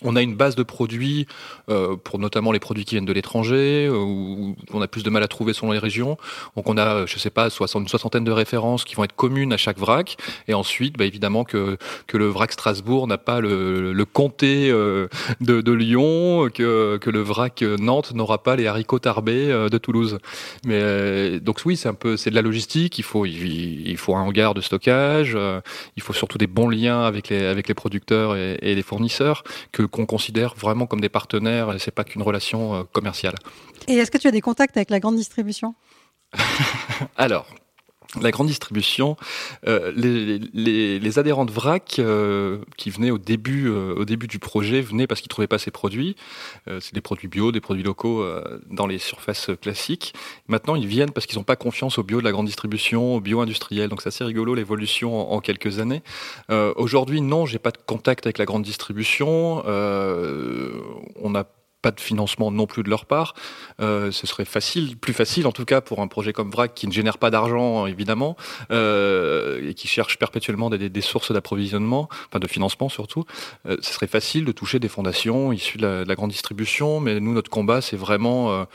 On 0.03 0.15
a 0.15 0.21
une 0.21 0.35
base 0.35 0.55
de 0.55 0.63
produits 0.63 1.27
euh, 1.69 1.95
pour 1.97 2.19
notamment 2.19 2.51
les 2.51 2.59
produits 2.59 2.85
qui 2.85 2.95
viennent 2.95 3.05
de 3.05 3.13
l'étranger, 3.13 3.87
euh, 3.87 3.97
où 3.97 4.55
on 4.73 4.81
a 4.81 4.87
plus 4.87 5.03
de 5.03 5.09
mal 5.09 5.23
à 5.23 5.27
trouver 5.27 5.53
selon 5.53 5.71
les 5.71 5.79
régions. 5.79 6.17
Donc 6.55 6.69
on 6.69 6.77
a, 6.77 7.05
je 7.05 7.19
sais 7.19 7.29
pas, 7.29 7.49
une 7.49 7.87
soixantaine 7.87 8.23
de 8.23 8.31
références 8.31 8.85
qui 8.85 8.95
vont 8.95 9.03
être 9.03 9.15
communes 9.15 9.51
à 9.51 9.57
chaque 9.57 9.77
vrac. 9.77 10.17
Et 10.47 10.53
ensuite, 10.53 10.97
bah, 10.97 11.05
évidemment 11.05 11.43
que, 11.43 11.77
que 12.07 12.17
le 12.17 12.27
vrac 12.27 12.51
Strasbourg 12.51 13.07
n'a 13.07 13.17
pas 13.17 13.41
le, 13.41 13.91
le 13.91 14.05
comté 14.05 14.69
euh, 14.71 15.07
de, 15.41 15.61
de, 15.61 15.71
Lyon, 15.71 16.49
que, 16.53 16.97
que 16.97 17.09
le 17.09 17.21
vrac 17.21 17.61
Nantes 17.61 18.13
n'aura 18.13 18.41
pas 18.43 18.55
les 18.55 18.67
haricots 18.67 18.99
tarbés 18.99 19.47
de 19.47 19.77
Toulouse. 19.77 20.17
Mais 20.65 21.39
donc 21.39 21.61
oui, 21.65 21.75
c'est 21.77 21.89
un 21.89 21.93
peu, 21.93 22.17
c'est 22.17 22.29
de 22.29 22.35
la 22.35 22.41
logistique. 22.41 22.99
Il 22.99 23.03
faut, 23.03 23.25
il, 23.25 23.97
faut 23.97 24.15
un 24.15 24.21
hangar 24.21 24.53
de 24.53 24.61
stockage. 24.61 25.37
il 25.95 26.03
faut 26.03 26.13
surtout 26.13 26.37
des 26.37 26.47
bons 26.47 26.69
liens 26.69 27.01
avec 27.01 27.29
les, 27.29 27.45
avec 27.45 27.67
les 27.67 27.73
producteurs 27.73 28.35
et, 28.35 28.57
et 28.61 28.75
les 28.75 28.81
fournisseurs 28.81 29.43
que 29.71 29.83
qu'on 29.89 30.05
considère 30.05 30.55
vraiment 30.55 30.85
comme 30.85 31.01
des 31.01 31.09
partenaires 31.09 31.73
et 31.73 31.79
c'est 31.79 31.91
pas 31.91 32.03
qu'une 32.03 32.21
relation 32.21 32.75
euh, 32.75 32.83
commerciale. 32.83 33.35
Et 33.87 33.95
est-ce 33.95 34.11
que 34.11 34.17
tu 34.17 34.27
as 34.27 34.31
des 34.31 34.41
contacts 34.41 34.77
avec 34.77 34.89
la 34.89 34.99
grande 34.99 35.15
distribution? 35.15 35.75
Alors, 37.17 37.47
la 38.19 38.31
grande 38.31 38.47
distribution, 38.47 39.17
euh, 39.67 39.91
les, 39.95 41.19
adhérents 41.19 41.45
de 41.45 41.51
VRAC 41.51 41.97
euh, 41.99 42.59
qui 42.77 42.89
venaient 42.89 43.11
au 43.11 43.17
début, 43.17 43.69
au 43.69 44.05
début 44.05 44.27
du 44.27 44.39
projet 44.39 44.81
venaient 44.81 45.07
parce 45.07 45.21
qu'ils 45.21 45.29
trouvaient 45.29 45.47
pas 45.47 45.59
ces 45.59 45.71
produits. 45.71 46.15
c'est 46.67 46.93
des 46.93 47.01
produits 47.01 47.27
bio, 47.27 47.51
des 47.51 47.61
produits 47.61 47.83
locaux 47.83 48.25
dans 48.69 48.87
les 48.87 48.97
surfaces 48.97 49.49
classiques. 49.61 50.13
Maintenant, 50.47 50.75
ils 50.75 50.87
viennent 50.87 51.11
parce 51.11 51.25
qu'ils 51.25 51.37
n'ont 51.37 51.43
pas 51.43 51.55
confiance 51.55 51.97
au 51.97 52.03
bio 52.03 52.19
de 52.19 52.25
la 52.25 52.31
grande 52.31 52.45
distribution, 52.45 53.15
au 53.15 53.21
bio 53.21 53.41
industriel. 53.41 53.89
Donc 53.89 54.01
c'est 54.01 54.09
assez 54.09 54.23
rigolo 54.23 54.55
l'évolution 54.55 55.31
en, 55.31 55.39
quelques 55.39 55.79
années. 55.79 56.03
Aujourd'hui, 56.49 57.21
non, 57.21 57.45
j'ai 57.45 57.59
pas 57.59 57.71
de 57.71 57.79
contact 57.85 58.25
avec 58.25 58.37
la 58.37 58.45
grande 58.45 58.63
distribution. 58.63 59.63
on 59.65 61.35
a 61.35 61.45
pas 61.81 61.91
de 61.91 61.99
financement 61.99 62.51
non 62.51 62.67
plus 62.67 62.83
de 62.83 62.89
leur 62.89 63.05
part. 63.05 63.33
Euh, 63.79 64.11
ce 64.11 64.27
serait 64.27 64.45
facile, 64.45 64.97
plus 64.97 65.13
facile 65.13 65.47
en 65.47 65.51
tout 65.51 65.65
cas 65.65 65.81
pour 65.81 66.01
un 66.01 66.07
projet 66.07 66.33
comme 66.33 66.51
VRAC 66.51 66.73
qui 66.73 66.87
ne 66.87 66.91
génère 66.91 67.17
pas 67.17 67.31
d'argent 67.31 67.85
évidemment 67.85 68.35
euh, 68.71 69.69
et 69.69 69.73
qui 69.73 69.87
cherche 69.87 70.17
perpétuellement 70.17 70.69
des, 70.69 70.89
des 70.89 71.01
sources 71.01 71.31
d'approvisionnement, 71.31 72.09
enfin 72.27 72.39
de 72.39 72.47
financement 72.47 72.89
surtout. 72.89 73.25
Euh, 73.67 73.77
ce 73.81 73.93
serait 73.93 74.07
facile 74.07 74.45
de 74.45 74.51
toucher 74.51 74.79
des 74.79 74.89
fondations 74.89 75.51
issues 75.51 75.77
de 75.77 75.87
la, 75.87 76.03
de 76.03 76.09
la 76.09 76.15
grande 76.15 76.31
distribution, 76.31 76.99
mais 76.99 77.19
nous 77.19 77.33
notre 77.33 77.49
combat 77.49 77.81
c'est 77.81 77.97
vraiment 77.97 78.65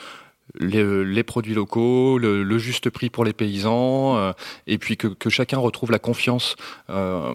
euh, 0.62 1.02
les, 1.02 1.24
produits 1.24 1.54
locaux, 1.54 2.18
le, 2.18 2.58
juste 2.58 2.88
prix 2.90 3.10
pour 3.10 3.24
les 3.24 3.32
paysans, 3.32 4.16
euh, 4.16 4.32
et 4.66 4.78
puis 4.78 4.96
que, 4.96 5.08
chacun 5.28 5.58
retrouve 5.58 5.90
la 5.90 5.98
confiance 5.98 6.54
euh, 6.90 7.32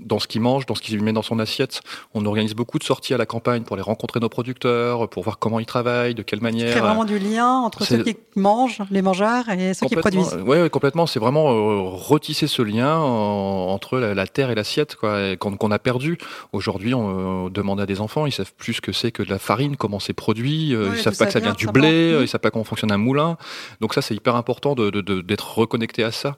dans 0.00 0.20
ce 0.20 0.28
qu'il 0.28 0.40
mange, 0.40 0.66
dans 0.66 0.76
ce 0.76 0.82
qu'il 0.82 1.02
met 1.02 1.12
dans 1.12 1.22
son 1.22 1.40
assiette. 1.40 1.80
On 2.14 2.24
organise 2.26 2.54
beaucoup 2.54 2.78
de 2.78 2.84
sorties 2.84 3.12
à 3.12 3.16
la 3.16 3.26
campagne 3.26 3.64
pour 3.64 3.76
les 3.76 3.82
rencontrer 3.82 4.20
nos 4.20 4.28
producteurs, 4.28 5.08
pour 5.08 5.24
voir 5.24 5.38
comment 5.38 5.58
ils 5.58 5.66
travaillent, 5.66 6.14
de 6.14 6.22
quelle 6.22 6.40
manière. 6.40 6.72
C'est 6.72 6.80
vraiment 6.80 7.04
du 7.04 7.18
lien 7.18 7.48
entre 7.48 7.84
ceux 7.84 8.04
qui 8.04 8.16
mangent, 8.36 8.82
les 8.90 9.02
mangeurs, 9.02 9.48
et 9.48 9.74
ceux 9.74 9.86
qui 9.86 9.96
produisent. 9.96 10.38
Oui, 10.46 10.70
complètement. 10.70 11.06
C'est 11.06 11.20
vraiment 11.20 11.50
euh, 11.50 11.80
retisser 11.82 12.46
ce 12.46 12.62
lien 12.62 12.96
entre 12.98 13.98
la, 13.98 14.26
terre 14.26 14.50
et 14.50 14.54
l'assiette, 14.54 14.94
quoi, 14.94 15.36
qu'on 15.36 15.70
a 15.70 15.78
perdu. 15.78 16.18
Aujourd'hui, 16.52 16.94
on, 16.94 17.48
demande 17.48 17.80
à 17.80 17.86
des 17.86 18.00
enfants, 18.00 18.26
ils 18.26 18.32
savent 18.32 18.52
plus 18.56 18.74
ce 18.74 18.80
que 18.80 18.92
c'est 18.92 19.10
que 19.10 19.22
de 19.22 19.30
la 19.30 19.38
farine, 19.38 19.76
comment 19.76 19.98
c'est 19.98 20.12
produit, 20.12 20.70
ils 20.70 20.98
savent 20.98 21.16
pas 21.16 21.26
que 21.26 21.32
ça 21.32 21.40
vient 21.40 21.52
du 21.52 21.66
blé, 21.66 22.26
savent 22.26 22.43
pas 22.44 22.50
comment 22.50 22.64
fonctionne 22.64 22.92
un 22.92 22.98
moulin. 22.98 23.36
Donc 23.80 23.94
ça, 23.94 24.02
c'est 24.02 24.14
hyper 24.14 24.36
important 24.36 24.74
d'être 24.74 25.00
de, 25.00 25.36
reconnecté 25.42 26.04
à 26.04 26.12
ça. 26.12 26.36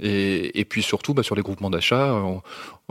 Et, 0.00 0.64
puis 0.64 0.82
surtout, 0.82 1.12
bah, 1.14 1.22
sur 1.22 1.34
les 1.34 1.42
groupements 1.42 1.68
d'achat, 1.68 2.14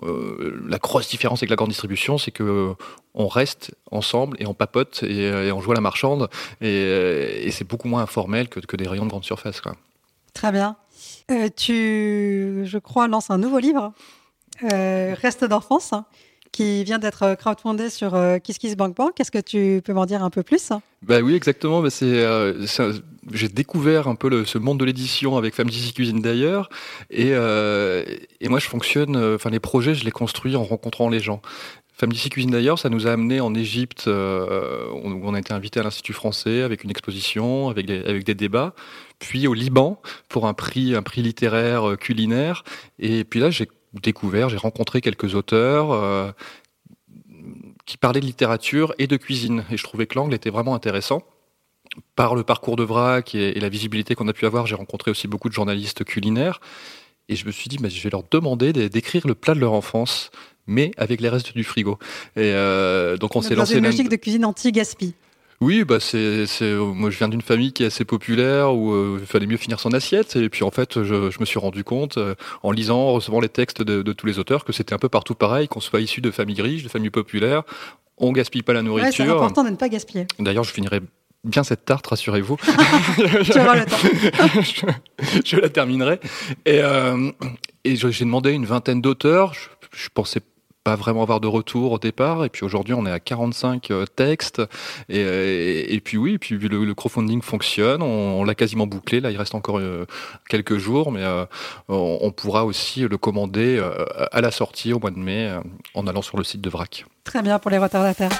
euh, 0.03 0.61
la 0.67 0.77
grosse 0.77 1.07
différence 1.07 1.39
avec 1.39 1.49
la 1.49 1.55
grande 1.55 1.69
distribution, 1.69 2.17
c'est 2.17 2.31
que 2.31 2.73
on 3.13 3.27
reste 3.27 3.73
ensemble 3.89 4.37
et 4.39 4.45
on 4.45 4.53
papote 4.53 5.01
et, 5.03 5.51
on 5.51 5.61
joue 5.61 5.71
à 5.71 5.75
la 5.75 5.81
marchande. 5.81 6.29
Et, 6.61 7.49
c'est 7.51 7.67
beaucoup 7.67 7.87
moins 7.87 8.01
informel 8.01 8.49
que, 8.49 8.75
des 8.75 8.87
rayons 8.87 9.05
de 9.05 9.09
grande 9.09 9.25
surface. 9.25 9.61
Très 10.33 10.51
bien. 10.51 10.75
Euh, 11.31 11.49
tu, 11.55 12.63
je 12.65 12.77
crois, 12.77 13.07
lances 13.07 13.29
un 13.29 13.37
nouveau 13.37 13.59
livre, 13.59 13.93
euh, 14.71 15.15
Reste 15.19 15.45
d'enfance 15.45 15.93
qui 16.57 16.83
vient 16.83 16.97
d'être 16.97 17.35
crowdfundé 17.35 17.91
sur 17.91 18.15
euh, 18.15 18.39
KissKissBankBank. 18.39 19.19
Est-ce 19.19 19.29
que 19.29 19.37
tu 19.37 19.83
peux 19.85 19.93
m'en 19.93 20.07
dire 20.07 20.23
un 20.23 20.31
peu 20.31 20.41
plus 20.41 20.71
Bah 21.03 21.19
oui, 21.19 21.35
exactement. 21.35 21.83
Bah, 21.83 21.91
c'est, 21.91 22.05
euh, 22.07 22.65
j'ai 23.31 23.47
découvert 23.47 24.07
un 24.07 24.15
peu 24.15 24.43
ce 24.43 24.57
monde 24.57 24.79
de 24.79 24.85
l'édition 24.85 25.37
avec 25.37 25.53
Femmes 25.53 25.69
d'ici 25.69 25.93
cuisine 25.93 26.19
d'ailleurs, 26.19 26.69
et, 27.11 27.29
euh, 27.33 28.03
et 28.41 28.49
moi 28.49 28.57
je 28.57 28.67
fonctionne. 28.67 29.15
Euh, 29.15 29.35
enfin, 29.35 29.51
les 29.51 29.59
projets, 29.59 29.93
je 29.93 30.03
les 30.03 30.09
construis 30.09 30.55
en 30.55 30.63
rencontrant 30.63 31.09
les 31.09 31.19
gens. 31.19 31.43
Femmes 31.93 32.11
d'ici 32.11 32.29
cuisine 32.29 32.49
d'ailleurs, 32.49 32.79
ça 32.79 32.89
nous 32.89 33.05
a 33.05 33.11
amené 33.11 33.39
en 33.39 33.53
Égypte. 33.53 34.05
Euh, 34.07 34.87
on, 35.03 35.11
on, 35.11 35.35
a 35.35 35.39
été 35.39 35.53
invité 35.53 35.79
à 35.79 35.83
l'Institut 35.83 36.13
français 36.13 36.63
avec 36.63 36.83
une 36.83 36.89
exposition, 36.89 37.69
avec 37.69 37.85
des, 37.85 38.03
avec 38.03 38.23
des 38.23 38.35
débats. 38.35 38.73
Puis 39.19 39.47
au 39.47 39.53
Liban 39.53 40.01
pour 40.27 40.47
un 40.47 40.55
prix, 40.55 40.95
un 40.95 41.03
prix 41.03 41.21
littéraire 41.21 41.97
culinaire. 41.99 42.63
Et 42.97 43.23
puis 43.23 43.39
là, 43.39 43.51
j'ai 43.51 43.67
découvert, 44.01 44.49
j'ai 44.49 44.57
rencontré 44.57 45.01
quelques 45.01 45.35
auteurs 45.35 45.91
euh, 45.91 46.31
qui 47.85 47.97
parlaient 47.97 48.19
de 48.19 48.25
littérature 48.25 48.93
et 48.97 49.07
de 49.07 49.17
cuisine. 49.17 49.63
Et 49.71 49.77
je 49.77 49.83
trouvais 49.83 50.07
que 50.07 50.15
l'angle 50.15 50.33
était 50.33 50.49
vraiment 50.49 50.75
intéressant. 50.75 51.23
Par 52.15 52.35
le 52.35 52.43
parcours 52.43 52.75
de 52.75 52.83
Vrac 52.83 53.33
et, 53.33 53.59
la 53.59 53.69
visibilité 53.69 54.13
qu'on 54.13 54.27
a 54.27 54.33
pu 54.33 54.45
avoir, 54.45 54.67
j'ai 54.67 54.75
rencontré 54.75 55.11
aussi 55.11 55.27
beaucoup 55.27 55.49
de 55.49 55.53
journalistes 55.53 56.03
culinaires. 56.03 56.59
Et 57.29 57.35
je 57.35 57.45
me 57.45 57.51
suis 57.51 57.69
dit, 57.69 57.77
bah, 57.77 57.89
je 57.89 58.01
vais 58.01 58.09
leur 58.09 58.23
demander 58.29 58.73
d'écrire 58.73 59.27
le 59.27 59.35
plat 59.35 59.53
de 59.53 59.59
leur 59.59 59.73
enfance, 59.73 60.31
mais 60.65 60.91
avec 60.97 61.21
les 61.21 61.29
restes 61.29 61.53
du 61.53 61.63
frigo. 61.63 61.97
Et 62.35 62.51
euh, 62.53 63.17
donc 63.17 63.35
on 63.35 63.41
s'est 63.41 63.55
lancé. 63.55 63.73
Dans 63.73 63.79
une 63.79 63.85
logique 63.85 64.09
de 64.09 64.15
cuisine 64.15 64.45
anti-gaspi. 64.45 65.13
Oui, 65.59 65.83
bah 65.83 65.99
c'est, 65.99 66.45
c'est, 66.45 66.71
moi 66.73 67.09
je 67.09 67.17
viens 67.17 67.29
d'une 67.29 67.41
famille 67.41 67.73
qui 67.73 67.83
est 67.83 67.87
assez 67.87 68.05
populaire 68.05 68.75
où 68.75 68.93
euh, 68.93 69.17
il 69.19 69.25
fallait 69.25 69.47
mieux 69.47 69.57
finir 69.57 69.79
son 69.79 69.91
assiette 69.91 70.35
et 70.35 70.49
puis 70.49 70.63
en 70.63 70.69
fait 70.69 71.01
je, 71.01 71.31
je 71.31 71.39
me 71.39 71.45
suis 71.45 71.57
rendu 71.57 71.83
compte 71.83 72.17
euh, 72.17 72.35
en 72.61 72.71
lisant, 72.71 72.99
en 72.99 73.13
recevant 73.13 73.39
les 73.39 73.49
textes 73.49 73.81
de, 73.81 74.03
de, 74.03 74.13
tous 74.13 74.27
les 74.27 74.37
auteurs 74.37 74.65
que 74.65 74.71
c'était 74.71 74.93
un 74.93 74.99
peu 74.99 75.09
partout 75.09 75.33
pareil, 75.33 75.67
qu'on 75.67 75.79
soit 75.79 75.99
issu 75.99 76.21
de 76.21 76.29
familles 76.29 76.61
riches, 76.61 76.83
de 76.83 76.89
familles 76.89 77.09
populaires, 77.09 77.63
on 78.17 78.31
gaspille 78.31 78.61
pas 78.61 78.73
la 78.73 78.83
nourriture. 78.83 79.25
c'est 79.25 79.31
important 79.31 79.63
de 79.63 79.69
ne 79.69 79.75
pas 79.75 79.89
gaspiller. 79.89 80.27
D'ailleurs, 80.39 80.63
je 80.63 80.71
finirai 80.71 81.01
bien 81.43 81.63
cette 81.63 81.85
tarte, 81.85 82.05
rassurez-vous. 82.05 82.57
tu 83.43 83.59
auras 83.59 83.75
le 83.75 83.85
temps. 83.85 84.61
je, 84.61 85.41
je, 85.43 85.57
la 85.57 85.69
terminerai. 85.69 86.19
Et, 86.65 86.81
euh, 86.81 87.31
et 87.83 87.95
j'ai 87.95 88.25
demandé 88.25 88.51
une 88.51 88.65
vingtaine 88.65 89.01
d'auteurs. 89.01 89.53
Je, 89.53 89.69
je 89.91 90.09
pensais 90.13 90.41
pas 90.87 90.95
vraiment 90.95 91.21
avoir 91.21 91.41
de 91.41 91.47
retour 91.47 91.91
au 91.91 91.99
départ. 91.99 92.45
Et 92.45 92.49
puis 92.49 92.63
aujourd'hui, 92.63 92.93
on 92.93 93.05
est 93.05 93.11
à 93.11 93.19
45 93.19 93.91
euh, 93.91 94.05
textes. 94.05 94.61
Euh, 95.11 95.83
et, 95.85 95.99
puis 95.99 96.15
oui, 96.15 96.37
puis 96.37 96.57
le, 96.57 96.93
crowdfunding 96.93 97.41
fonctionne. 97.41 98.01
On, 98.01 98.45
l'a 98.45 98.55
quasiment 98.55 98.87
bouclé. 98.87 99.19
Là, 99.19 99.29
il 99.29 99.37
reste 99.37 99.53
encore 99.53 99.79
euh, 99.79 100.05
quelques 100.47 100.77
jours, 100.77 101.11
mais 101.11 101.25
on, 101.89 102.31
pourra 102.31 102.63
aussi 102.63 103.01
le 103.01 103.17
commander 103.17 103.83
à 104.31 104.39
la 104.39 104.51
sortie 104.51 104.93
au 104.93 104.99
mois 104.99 105.11
de 105.11 105.19
mai 105.19 105.51
en 105.93 106.07
allant 106.07 106.21
sur 106.21 106.37
le 106.37 106.45
site 106.45 106.61
de 106.61 106.69
VRAC. 106.69 107.05
Très 107.25 107.41
bien 107.41 107.59
pour 107.59 107.69
les 107.69 107.79
retardataires. 107.79 108.31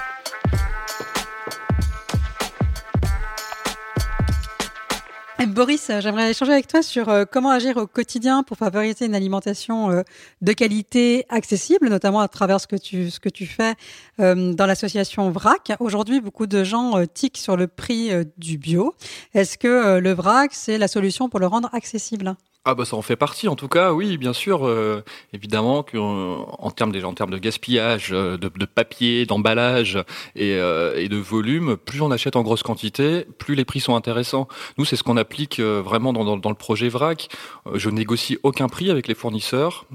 Boris, 5.46 5.92
j'aimerais 6.00 6.32
échanger 6.32 6.52
avec 6.52 6.68
toi 6.68 6.82
sur 6.82 7.10
euh, 7.10 7.24
comment 7.30 7.52
agir 7.52 7.78
au 7.78 7.86
quotidien 7.86 8.42
pour 8.42 8.58
favoriser 8.58 9.06
une 9.06 9.14
alimentation 9.14 9.92
euh, 9.92 10.02
de 10.42 10.52
qualité 10.52 11.26
accessible, 11.30 11.90
notamment 11.90 12.22
à 12.22 12.28
travers 12.28 12.60
ce 12.60 12.66
que 12.66 12.76
tu, 12.76 13.12
ce 13.12 13.20
que 13.20 13.30
tu 13.30 13.46
fais 13.46 13.76
euh, 14.20 14.54
dans 14.54 14.66
l'association 14.66 15.30
VRAC. 15.30 15.74
Aujourd'hui, 15.80 16.22
beaucoup 16.22 16.48
de 16.48 16.64
gens 16.64 17.06
tiquent 17.14 17.38
sur 17.38 17.56
le 17.56 17.68
prix 17.68 18.10
du 18.38 18.58
bio. 18.58 18.96
Est-ce 19.36 19.58
que 19.58 20.00
le 20.00 20.14
VRAC, 20.14 20.54
c'est 20.54 20.80
la 20.80 20.88
solution 20.88 21.30
pour 21.30 21.40
le 21.40 21.48
rendre 21.48 21.70
accessible? 21.74 22.36
Ah 22.70 22.76
bah 22.76 22.84
ça 22.84 22.98
en 22.98 23.02
fait 23.02 23.16
partie 23.16 23.48
en 23.48 23.56
tout 23.56 23.70
cas, 23.70 23.94
oui 23.94 24.18
bien 24.18 24.34
sûr, 24.34 24.68
euh, 24.68 25.02
évidemment 25.32 25.84
qu'en 25.84 26.70
termes 26.76 26.92
déjà 26.92 27.08
en 27.08 27.14
termes 27.14 27.30
de 27.30 27.38
gaspillage, 27.38 28.10
euh, 28.12 28.38
de, 28.38 28.50
papier, 28.66 29.26
d'emballage 29.26 29.98
et, 30.36 30.56
euh, 30.56 31.08
de 31.08 31.16
volume, 31.16 31.78
plus 31.78 32.02
on 32.02 32.12
achète 32.12 32.36
en 32.36 32.42
grosse 32.42 32.64
quantité, 32.64 33.26
plus 33.38 33.56
les 33.56 33.64
prix 33.64 33.80
sont 33.80 33.96
intéressants. 33.96 34.50
Nous 34.78 34.84
c'est 34.84 34.98
ce 34.98 35.04
qu'on 35.04 35.16
applique 35.16 35.62
vraiment 35.62 36.12
dans, 36.12 36.26
dans, 36.26 36.36
dans, 36.36 36.50
le 36.50 36.56
projet 36.56 36.90
VRAC. 36.90 37.30
Je 37.74 37.90
négocie 37.90 38.38
aucun 38.44 38.68
prix 38.68 38.92
avec 38.92 39.08
les 39.08 39.16
fournisseurs 39.16 39.86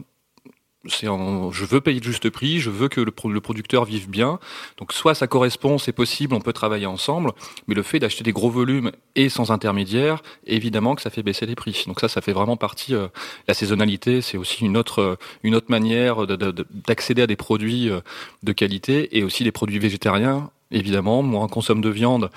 c'est 0.88 1.06
je 1.06 1.64
veux 1.64 1.80
payer 1.80 2.00
le 2.00 2.04
juste 2.04 2.28
prix, 2.30 2.58
je 2.58 2.70
veux 2.70 2.88
que 2.88 3.00
le, 3.00 3.12
le, 3.28 3.40
producteur 3.40 3.84
vive 3.84 4.10
bien. 4.10 4.40
Donc 4.78 4.92
soit 4.92 5.14
ça 5.14 5.26
correspond, 5.26 5.78
c'est 5.78 5.92
possible, 5.92 6.34
on 6.34 6.40
peut 6.40 6.52
travailler 6.52 6.86
ensemble, 6.86 7.32
mais 7.68 7.74
le 7.74 7.82
fait 7.82 8.00
d'acheter 8.00 8.24
des 8.24 8.32
gros 8.32 8.50
volumes 8.50 8.90
et 9.14 9.28
sans 9.28 9.52
intermédiaire, 9.52 10.22
évidemment 10.46 10.94
que 10.94 11.02
ça 11.02 11.10
fait 11.10 11.22
baisser 11.22 11.46
les 11.46 11.54
prix. 11.54 11.84
Donc 11.86 12.00
ça, 12.00 12.08
ça 12.08 12.20
fait 12.20 12.32
vraiment 12.32 12.56
partie. 12.56 12.94
Euh, 12.94 13.08
la 13.46 13.54
saisonnalité, 13.54 14.22
c'est 14.22 14.36
aussi 14.36 14.64
une 14.64 14.76
autre 14.76 15.00
euh, 15.00 15.16
une 15.44 15.54
autre 15.54 15.66
manière 15.68 16.26
d'accéder 16.26 17.22
à 17.22 17.26
des 17.26 17.36
produits 17.36 17.88
euh, 17.88 18.00
de 18.42 18.52
qualité 18.52 19.16
et 19.16 19.22
aussi 19.22 19.44
des 19.44 19.52
produits 19.52 19.78
végétariens 19.78 20.50
évidemment, 20.74 21.22
moins 21.22 21.44
on 21.44 21.48
consomme 21.48 21.82
de 21.82 21.90
viande, 21.90 22.30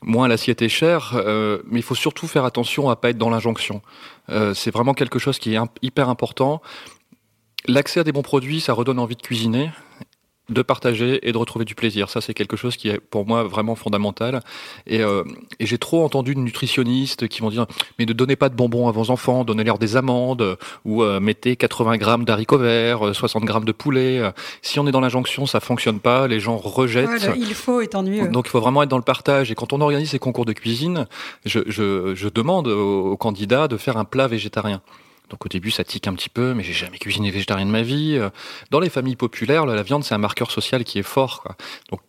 moins 0.00 0.26
l'assiette 0.26 0.62
est 0.62 0.70
chère, 0.70 1.12
mais 1.66 1.80
il 1.80 1.82
faut 1.82 1.94
surtout 1.94 2.26
faire 2.26 2.46
attention 2.46 2.88
à 2.88 2.96
pas 2.96 3.10
être 3.10 3.18
dans 3.18 3.28
l'injonction. 3.28 3.82
c'est 4.54 4.70
vraiment 4.70 4.94
quelque 4.94 5.18
chose 5.18 5.38
qui 5.38 5.54
est 5.54 5.58
hyper 5.82 6.08
important. 6.08 6.62
L'accès 7.68 8.00
à 8.00 8.04
des 8.04 8.12
bons 8.12 8.22
produits, 8.22 8.60
ça 8.60 8.72
redonne 8.72 8.98
envie 8.98 9.16
de 9.16 9.22
cuisiner 9.22 9.70
de 10.52 10.62
partager 10.62 11.26
et 11.26 11.32
de 11.32 11.38
retrouver 11.38 11.64
du 11.64 11.74
plaisir. 11.74 12.10
Ça, 12.10 12.20
c'est 12.20 12.34
quelque 12.34 12.56
chose 12.56 12.76
qui 12.76 12.88
est 12.88 12.98
pour 12.98 13.26
moi 13.26 13.44
vraiment 13.44 13.74
fondamental. 13.74 14.40
Et, 14.86 15.00
euh, 15.00 15.24
et 15.60 15.66
j'ai 15.66 15.78
trop 15.78 16.04
entendu 16.04 16.34
de 16.34 16.40
nutritionnistes 16.40 17.28
qui 17.28 17.40
vont 17.40 17.50
dire 17.50 17.66
mais 17.98 18.06
ne 18.06 18.12
donnez 18.12 18.36
pas 18.36 18.48
de 18.48 18.54
bonbons 18.54 18.88
à 18.88 18.92
vos 18.92 19.10
enfants, 19.10 19.44
donnez-leur 19.44 19.78
des 19.78 19.96
amandes 19.96 20.58
ou 20.84 21.02
euh, 21.02 21.20
mettez 21.20 21.56
80 21.56 21.96
grammes 21.96 22.24
d'haricots 22.24 22.58
verts, 22.58 23.14
60 23.14 23.42
euh, 23.42 23.46
grammes 23.46 23.64
de 23.64 23.72
poulet. 23.72 24.20
Si 24.62 24.78
on 24.78 24.86
est 24.86 24.92
dans 24.92 25.00
l'injonction, 25.00 25.46
ça 25.46 25.60
fonctionne 25.60 26.00
pas. 26.00 26.26
Les 26.26 26.40
gens 26.40 26.56
rejettent. 26.56 27.30
il 27.36 27.54
faut 27.54 27.80
est 27.80 27.94
ennuyeux. 27.94 28.28
Donc 28.28 28.46
il 28.46 28.50
faut 28.50 28.60
vraiment 28.60 28.82
être 28.82 28.90
dans 28.90 28.98
le 28.98 29.02
partage. 29.04 29.50
Et 29.50 29.54
quand 29.54 29.72
on 29.72 29.80
organise 29.80 30.10
ces 30.10 30.18
concours 30.18 30.44
de 30.44 30.52
cuisine, 30.52 31.06
je, 31.44 31.60
je, 31.66 32.14
je 32.14 32.28
demande 32.28 32.68
aux 32.68 33.16
candidats 33.16 33.68
de 33.68 33.76
faire 33.76 33.96
un 33.96 34.04
plat 34.04 34.26
végétarien. 34.26 34.82
Donc 35.32 35.44
au 35.44 35.48
début, 35.48 35.72
ça 35.72 35.82
tique 35.82 36.06
un 36.06 36.14
petit 36.14 36.28
peu, 36.28 36.54
mais 36.54 36.62
j'ai 36.62 36.72
jamais 36.72 36.98
cuisiné 36.98 37.32
végétarien 37.32 37.66
de 37.66 37.70
ma 37.70 37.82
vie. 37.82 38.20
Dans 38.70 38.78
les 38.78 38.90
familles 38.90 39.16
populaires, 39.16 39.66
la 39.66 39.82
viande, 39.82 40.04
c'est 40.04 40.14
un 40.14 40.18
marqueur 40.18 40.52
social 40.52 40.84
qui 40.84 41.00
est 41.00 41.02
fort. 41.02 41.42
Donc 41.90 42.00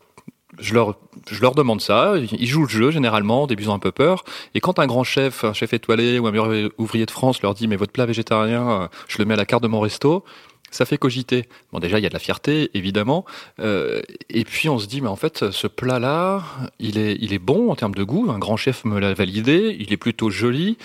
je 0.60 0.74
leur, 0.74 1.56
demande 1.56 1.82
ça, 1.82 2.14
ils 2.18 2.48
jouent 2.48 2.64
le 2.64 2.70
jeu 2.70 2.92
généralement, 2.92 3.48
débusant 3.48 3.74
un 3.74 3.80
peu 3.80 3.92
peur. 3.92 4.24
Et 4.54 4.60
quand 4.60 4.80
un 4.80 4.86
grand 4.86 5.04
chef, 5.04 5.44
un 5.44 5.54
chef 5.54 5.74
étoilé 5.74 6.20
ou 6.20 6.28
un 6.28 6.32
meilleur 6.32 6.72
ouvrier 6.78 7.06
de 7.06 7.12
France 7.12 7.42
leur 7.42 7.54
dit 7.54 7.68
mais 7.68 7.76
votre 7.76 7.92
plat 7.92 8.06
végétarien, 8.06 8.70
euh, 8.70 8.88
je 9.08 9.18
le 9.18 9.26
mets 9.26 9.34
à 9.34 9.38
la 9.38 9.46
carte 9.46 9.64
de 9.64 9.68
mon 9.68 9.80
resto, 9.80 10.24
ça 10.72 10.86
fait 10.86 10.98
cogiter. 10.98 11.48
Bon 11.72 11.80
déjà 11.80 12.00
il 12.00 12.04
y 12.04 12.06
a 12.06 12.10
de 12.10 12.14
la 12.14 12.20
fierté 12.20 12.70
évidemment, 12.74 13.26
euh, 13.60 14.02
et 14.30 14.44
puis 14.44 14.70
on 14.70 14.80
se 14.80 14.88
dit 14.88 15.02
mais 15.02 15.10
en 15.10 15.16
fait 15.16 15.52
ce 15.52 15.68
plat 15.68 16.00
là, 16.00 16.44
il 16.80 16.98
est, 16.98 17.18
il 17.20 17.34
est 17.34 17.40
bon 17.40 17.72
en 17.72 17.76
termes 17.76 17.96
de 17.96 18.04
goût. 18.04 18.32
Un 18.32 18.40
grand 18.40 18.58
chef 18.58 18.86
me 18.86 19.00
l'a 19.00 19.14
validé, 19.14 19.76
il 19.80 19.92
est 19.92 19.98
plutôt 19.98 20.30
joli 20.30 20.78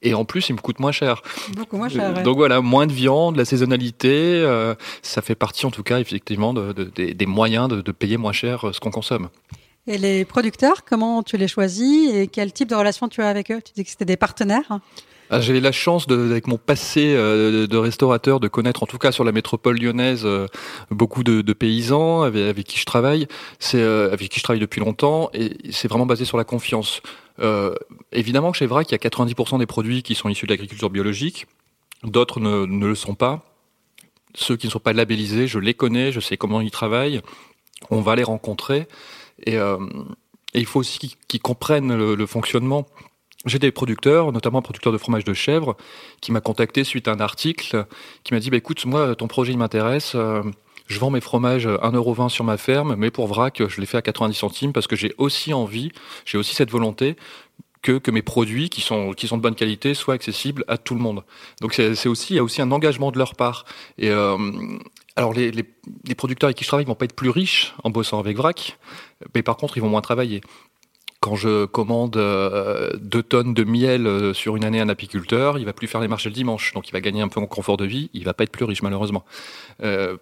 et 0.00 0.14
en 0.14 0.24
plus, 0.24 0.48
il 0.48 0.52
me 0.52 0.60
coûte 0.60 0.78
moins 0.78 0.92
cher. 0.92 1.22
Beaucoup 1.56 1.76
moins 1.76 1.88
cher. 1.88 2.22
Donc 2.22 2.36
voilà, 2.36 2.60
moins 2.60 2.86
de 2.86 2.92
viande, 2.92 3.36
la 3.36 3.44
saisonnalité, 3.44 4.10
euh, 4.12 4.74
ça 5.02 5.22
fait 5.22 5.34
partie 5.34 5.66
en 5.66 5.70
tout 5.70 5.82
cas 5.82 5.98
effectivement 5.98 6.54
de, 6.54 6.72
des 6.72 7.26
moyens 7.26 7.68
de, 7.68 7.92
payer 7.92 8.16
moins 8.16 8.32
cher 8.32 8.68
euh, 8.68 8.72
ce 8.72 8.78
qu'on 8.78 8.92
consomme. 8.92 9.28
Et 9.88 9.98
les 9.98 10.24
producteurs, 10.24 10.84
comment 10.84 11.22
tu 11.22 11.36
les 11.36 11.48
choisis 11.48 12.14
et 12.14 12.28
quel 12.28 12.52
type 12.52 12.68
de 12.68 12.74
relation 12.74 13.08
tu 13.08 13.22
as 13.22 13.28
avec 13.28 13.50
eux? 13.50 13.60
Tu 13.64 13.72
dis 13.74 13.84
que 13.84 13.90
c'était 13.90 14.04
des 14.04 14.18
partenaires 14.18 14.78
ah, 15.30 15.40
J'ai 15.40 15.58
la 15.60 15.72
chance, 15.72 16.06
de, 16.06 16.30
avec 16.30 16.46
mon 16.46 16.58
passé 16.58 17.14
euh, 17.16 17.66
de 17.66 17.76
restaurateur, 17.76 18.38
de 18.38 18.46
connaître 18.46 18.84
en 18.84 18.86
tout 18.86 18.98
cas 18.98 19.10
sur 19.10 19.24
la 19.24 19.32
métropole 19.32 19.78
lyonnaise 19.80 20.28
beaucoup 20.92 21.24
de, 21.24 21.52
paysans 21.54 22.22
avec, 22.22 22.66
qui 22.66 22.78
je 22.78 22.84
travaille, 22.84 23.26
c'est 23.58 23.82
avec 23.82 24.28
qui 24.28 24.38
je 24.38 24.44
travaille 24.44 24.60
depuis 24.60 24.80
longtemps, 24.80 25.30
et 25.34 25.56
c'est 25.72 25.88
vraiment 25.88 26.06
basé 26.06 26.24
sur 26.24 26.36
la 26.36 26.44
confiance. 26.44 27.02
Euh, 27.40 27.74
évidemment 28.12 28.50
que 28.50 28.58
chez 28.58 28.66
VRAC, 28.66 28.90
il 28.90 28.92
y 28.92 28.94
a 28.94 28.98
90% 28.98 29.58
des 29.58 29.66
produits 29.66 30.02
qui 30.02 30.14
sont 30.14 30.28
issus 30.28 30.46
de 30.46 30.52
l'agriculture 30.52 30.90
biologique. 30.90 31.46
D'autres 32.04 32.40
ne, 32.40 32.64
le 32.64 32.94
sont 32.94 33.14
pas. 33.14 33.44
Ceux 34.34 34.56
qui 34.56 34.66
ne 34.66 34.72
sont 34.72 34.78
pas 34.78 34.92
labellisés, 34.92 35.46
je 35.46 35.58
les 35.58 35.74
connais, 35.74 36.12
je 36.12 36.20
sais 36.20 36.36
comment 36.36 36.60
ils 36.60 36.70
travaillent. 36.70 37.20
On 37.90 38.00
va 38.00 38.16
les 38.16 38.24
rencontrer. 38.24 38.86
Et, 39.44 39.56
euh, 39.56 39.78
il 40.54 40.66
faut 40.66 40.80
aussi 40.80 41.16
qu'ils 41.28 41.40
comprennent 41.40 41.94
le, 41.94 42.26
fonctionnement. 42.26 42.86
J'ai 43.44 43.58
des 43.58 43.70
producteurs, 43.70 44.32
notamment 44.32 44.58
un 44.58 44.62
producteur 44.62 44.92
de 44.92 44.98
fromage 44.98 45.24
de 45.24 45.34
chèvre, 45.34 45.76
qui 46.20 46.32
m'a 46.32 46.40
contacté 46.40 46.84
suite 46.84 47.06
à 47.06 47.12
un 47.12 47.20
article, 47.20 47.86
qui 48.24 48.34
m'a 48.34 48.40
dit 48.40 48.50
bah, 48.50 48.56
écoute, 48.56 48.84
moi, 48.86 49.14
ton 49.14 49.28
projet 49.28 49.54
m'intéresse. 49.54 50.12
Euh, 50.14 50.42
je 50.88 50.98
vends 50.98 51.10
mes 51.10 51.20
fromages 51.20 51.66
1,20€ 51.66 52.30
sur 52.30 52.44
ma 52.44 52.56
ferme, 52.56 52.96
mais 52.96 53.10
pour 53.10 53.26
vrac, 53.26 53.62
je 53.68 53.80
les 53.80 53.86
fais 53.86 53.98
à 53.98 54.02
90 54.02 54.34
centimes 54.34 54.72
parce 54.72 54.86
que 54.86 54.96
j'ai 54.96 55.14
aussi 55.18 55.52
envie, 55.52 55.92
j'ai 56.24 56.38
aussi 56.38 56.54
cette 56.54 56.70
volonté 56.70 57.16
que, 57.82 57.98
que 57.98 58.10
mes 58.10 58.22
produits 58.22 58.70
qui 58.70 58.80
sont, 58.80 59.12
qui 59.12 59.28
sont 59.28 59.36
de 59.36 59.42
bonne 59.42 59.54
qualité 59.54 59.94
soient 59.94 60.14
accessibles 60.14 60.64
à 60.66 60.78
tout 60.78 60.94
le 60.94 61.00
monde. 61.00 61.22
Donc 61.60 61.74
c'est 61.74 62.08
aussi, 62.08 62.34
il 62.34 62.36
y 62.36 62.40
a 62.40 62.42
aussi 62.42 62.62
un 62.62 62.72
engagement 62.72 63.12
de 63.12 63.18
leur 63.18 63.34
part. 63.34 63.64
Et 63.98 64.10
euh, 64.10 64.36
alors 65.14 65.32
les, 65.32 65.50
les, 65.50 66.14
producteurs 66.14 66.48
avec 66.48 66.56
qui 66.56 66.64
je 66.64 66.68
travaille 66.68 66.86
vont 66.86 66.94
pas 66.94 67.04
être 67.04 67.14
plus 67.14 67.30
riches 67.30 67.74
en 67.84 67.90
bossant 67.90 68.18
avec 68.18 68.36
vrac, 68.36 68.78
mais 69.34 69.42
par 69.42 69.56
contre 69.56 69.76
ils 69.76 69.80
vont 69.80 69.88
moins 69.88 70.00
travailler 70.00 70.40
quand 71.20 71.34
je 71.34 71.64
commande 71.64 72.16
euh, 72.16 72.90
deux 73.00 73.22
tonnes 73.22 73.52
de 73.52 73.64
miel 73.64 74.06
euh, 74.06 74.32
sur 74.32 74.56
une 74.56 74.64
année 74.64 74.80
à 74.80 74.84
un 74.84 74.88
apiculteur, 74.88 75.58
il 75.58 75.64
va 75.64 75.72
plus 75.72 75.88
faire 75.88 76.00
les 76.00 76.08
marchés 76.08 76.28
le 76.28 76.34
dimanche, 76.34 76.72
donc 76.74 76.88
il 76.88 76.92
va 76.92 77.00
gagner 77.00 77.22
un 77.22 77.28
peu 77.28 77.40
en 77.40 77.46
confort 77.46 77.76
de 77.76 77.84
vie. 77.84 78.08
Il 78.14 78.24
va 78.24 78.34
pas 78.34 78.44
être 78.44 78.52
plus 78.52 78.64
riche 78.64 78.82
malheureusement. 78.82 79.24
Euh, 79.82 80.16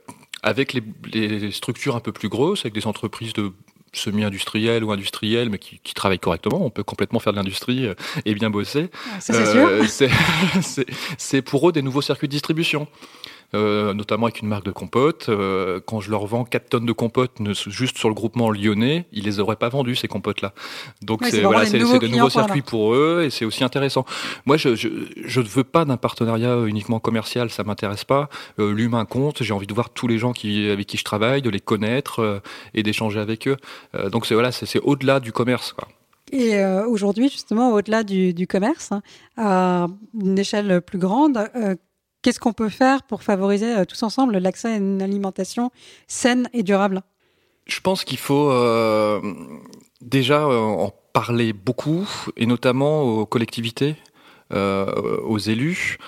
avec 0.47 0.73
les, 0.73 0.83
les, 1.13 1.51
structures 1.51 1.97
un 1.97 2.01
peu 2.01 2.13
plus 2.13 2.29
grosses, 2.29 2.61
avec 2.61 2.73
des 2.73 2.87
entreprises 2.87 3.33
de 3.33 3.53
semi-industrielles 3.93 4.85
ou 4.85 4.93
industrielles, 4.93 5.51
mais 5.51 5.59
qui, 5.59 5.81
qui, 5.83 5.93
travaillent 5.93 6.21
correctement, 6.21 6.65
on 6.65 6.71
peut 6.71 6.85
complètement 6.85 7.19
faire 7.19 7.33
de 7.33 7.39
l'industrie 7.39 7.89
et 8.25 8.35
bien 8.35 8.49
bosser. 8.49 8.89
c'est 11.19 11.43
pour 11.43 11.69
eux 11.69 11.73
des 11.73 11.83
nouveaux 11.83 12.03
circuits 12.03 12.29
de 12.29 12.33
distribution. 12.33 12.87
Euh, 13.55 13.95
notamment 13.95 14.27
avec 14.27 14.41
une 14.41 14.49
marque 14.49 14.65
de 14.65 14.71
compote. 14.71 15.27
Euh, 15.29 15.81
quand 15.85 16.01
je 16.01 16.11
leur 16.11 16.27
vends 16.27 16.45
4 16.45 16.69
tonnes 16.69 16.87
de 16.87 16.93
compote 16.93 17.33
juste 17.69 17.97
sur 17.97 18.09
le 18.09 18.15
groupement 18.15 18.51
lyonnais, 18.51 19.07
ils 19.13 19.25
les 19.25 19.39
auraient 19.41 19.57
pas 19.57 19.69
vendus 19.69 19.97
ces 19.97 20.09
compotes-là. 20.09 20.53
Donc 21.03 21.25
c'est 21.25 21.43
voilà, 21.43 21.65
de 21.65 22.09
nouveaux 22.09 22.31
circuits 22.31 22.63
pour 22.63 22.95
eux 22.95 23.23
et 23.25 23.31
c'est 23.31 23.45
aussi 23.45 23.65
intéressant. 23.65 24.05
Moi, 24.47 24.57
je, 24.57 24.75
je, 24.75 24.89
je 25.25 25.41
ne 25.41 25.47
veux 25.47 25.65
pas 25.65 25.85
d'un 25.85 25.97
partenariat 25.97 26.57
uniquement 26.67 26.99
commercial, 26.99 27.51
ça 27.51 27.63
m'intéresse 27.63 28.05
pas. 28.05 28.29
Euh, 28.59 28.73
L'humain 28.73 29.05
compte. 29.05 29.43
J'ai 29.43 29.55
envie 29.55 29.67
de 29.67 29.75
voir 29.75 29.91
tous 29.91 30.09
les 30.09 30.19
gens 30.19 30.33
qui, 30.33 30.69
avec 30.69 30.87
qui 30.87 30.97
je 30.97 31.05
travaille, 31.05 31.41
de 31.41 31.51
les 31.51 31.61
connaître 31.61 32.43
et 32.75 32.83
d'échanger 32.83 33.21
avec 33.21 33.49
eux. 33.49 33.57
Donc 34.11 34.27
c'est 34.27 34.35
voilà, 34.35 34.53
c'est 34.53 34.81
au-delà 34.81 35.21
du 35.21 35.33
commerce. 35.33 35.73
Quoi. 35.73 35.89
Et 36.33 36.57
euh, 36.57 36.87
aujourd'hui, 36.87 37.29
justement, 37.29 37.73
au-delà 37.73 38.03
du, 38.03 38.35
du, 38.35 38.47
commerce, 38.47 38.91
hein, 38.91 39.03
à 39.37 39.87
une 40.21 40.39
échelle 40.39 40.83
plus 40.83 40.99
grande, 40.99 41.39
euh, 41.55 41.77
Qu'est-ce 42.27 42.41
qu'on 42.41 42.53
peut 42.53 42.71
faire 42.71 43.05
pour 43.05 43.23
favoriser 43.23 43.73
euh, 43.73 43.85
tous 43.85 44.03
ensemble 44.03 44.39
l'accès 44.39 44.73
à 44.73 44.77
une 44.79 45.01
alimentation 45.01 45.71
saine 46.09 46.49
et 46.53 46.65
durable? 46.65 47.03
Je 47.67 47.79
pense 47.79 48.03
qu'il 48.03 48.19
faut 48.19 48.51
euh, 48.51 49.21
déjà 50.01 50.43
euh, 50.43 50.59
en 50.59 50.93
parler 51.13 51.53
beaucoup, 51.53 52.05
et 52.37 52.47
notamment 52.47 53.03
aux 53.03 53.27
collectivités, 53.27 53.95
aux 54.51 55.39
élus, 55.39 55.99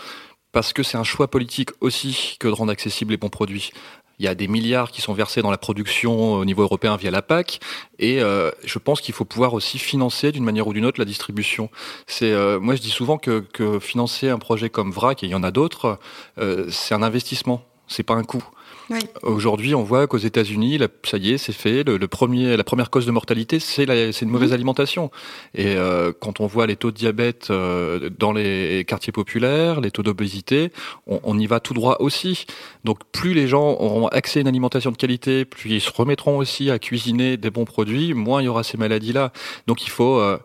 parce 0.51 0.73
que 0.73 0.83
c'est 0.83 0.99
un 0.99 1.05
choix 1.05 1.31
politique 1.31 1.71
aussi 1.81 2.37
que 2.41 2.49
de 2.49 2.53
rendre 2.53 2.73
accessibles 2.73 3.13
les 3.13 3.17
bons 3.17 3.29
produits. 3.29 3.71
Il 4.19 4.25
y 4.25 4.29
a 4.29 4.35
des 4.35 4.49
milliards 4.49 4.91
qui 4.91 5.01
sont 5.01 5.13
versés 5.13 5.43
dans 5.43 5.51
la 5.51 5.59
production 5.59 6.35
au 6.35 6.45
niveau 6.45 6.63
européen 6.63 6.97
via 6.97 7.11
la 7.11 7.23
PAC, 7.23 7.61
et 7.99 8.21
euh, 8.21 8.51
je 8.65 8.79
pense 8.79 9.01
qu'il 9.01 9.15
faut 9.15 9.25
pouvoir 9.25 9.55
aussi 9.55 9.79
financer 9.79 10.33
d'une 10.33 10.45
manière 10.45 10.67
ou 10.67 10.73
d'une 10.73 10.85
autre 10.85 11.01
la 11.01 11.05
distribution. 11.05 11.71
C'est 12.07 12.33
euh, 12.33 12.59
moi 12.59 12.75
je 12.75 12.81
dis 12.81 12.91
souvent 12.91 13.19
que, 13.19 13.41
que, 13.41 13.79
financer 13.79 14.29
un 14.29 14.39
projet 14.39 14.71
comme 14.71 14.91
VRAC, 14.91 15.23
et 15.23 15.27
il 15.27 15.31
y 15.31 15.35
en 15.35 15.43
a 15.43 15.51
d'autres, 15.51 15.99
euh, 16.39 16.67
c'est 16.71 16.95
un 16.95 17.03
investissement, 17.03 17.65
c'est 17.87 18.03
pas 18.03 18.15
un 18.15 18.25
coût. 18.25 18.45
Oui. 18.91 19.01
Aujourd'hui, 19.23 19.75
on 19.75 19.83
voit 19.83 20.07
qu'aux 20.07 20.17
États-Unis, 20.17 20.79
ça 21.05 21.19
y 21.19 21.33
est, 21.33 21.39
c'est 21.39 21.53
fait. 21.53 21.85
Le, 21.85 21.99
le, 21.99 22.09
premier, 22.09 22.57
la 22.57 22.65
première 22.65 22.89
cause 22.89 23.05
de 23.05 23.11
mortalité, 23.11 23.61
c'est 23.61 23.85
une 23.85 24.31
mauvaise 24.31 24.51
mmh. 24.51 24.55
alimentation. 24.55 25.11
Et 25.55 25.77
euh, 25.77 26.13
quand 26.19 26.41
on 26.41 26.47
voit 26.47 26.67
les 26.67 26.77
taux 26.77 26.91
de 26.91 26.97
diabète 26.97 27.49
euh, 27.51 28.09
dans 28.19 28.33
les 28.33 28.85
quartiers 28.87 29.13
populaires, 29.13 29.83
les 29.83 29.91
taux 29.91 30.03
d'obésité, 30.03 30.73
on, 31.07 31.21
on, 31.23 31.39
y 31.39 31.47
va 31.47 31.61
tout 31.61 31.75
droit 31.75 31.99
aussi. 32.01 32.47
Donc, 32.85 33.01
plus 33.13 33.35
les 33.35 33.47
gens 33.47 33.77
auront 33.79 34.09
accès 34.09 34.39
à 34.39 34.43
une 34.43 34.49
alimentation 34.49 34.91
de 34.91 34.97
qualité, 34.97 35.45
plus 35.45 35.71
ils 35.71 35.81
se 35.83 35.91
remettront 35.95 36.39
aussi 36.39 36.71
à 36.71 36.79
cuisiner 36.79 37.37
des 37.37 37.51
bons 37.51 37.67
produits, 37.67 38.15
moins 38.15 38.41
il 38.41 38.47
y 38.47 38.49
aura 38.49 38.63
ces 38.63 38.79
maladies-là. 38.79 39.33
Donc, 39.67 39.87
il 39.87 39.91
faut 39.91 40.19
euh, 40.19 40.39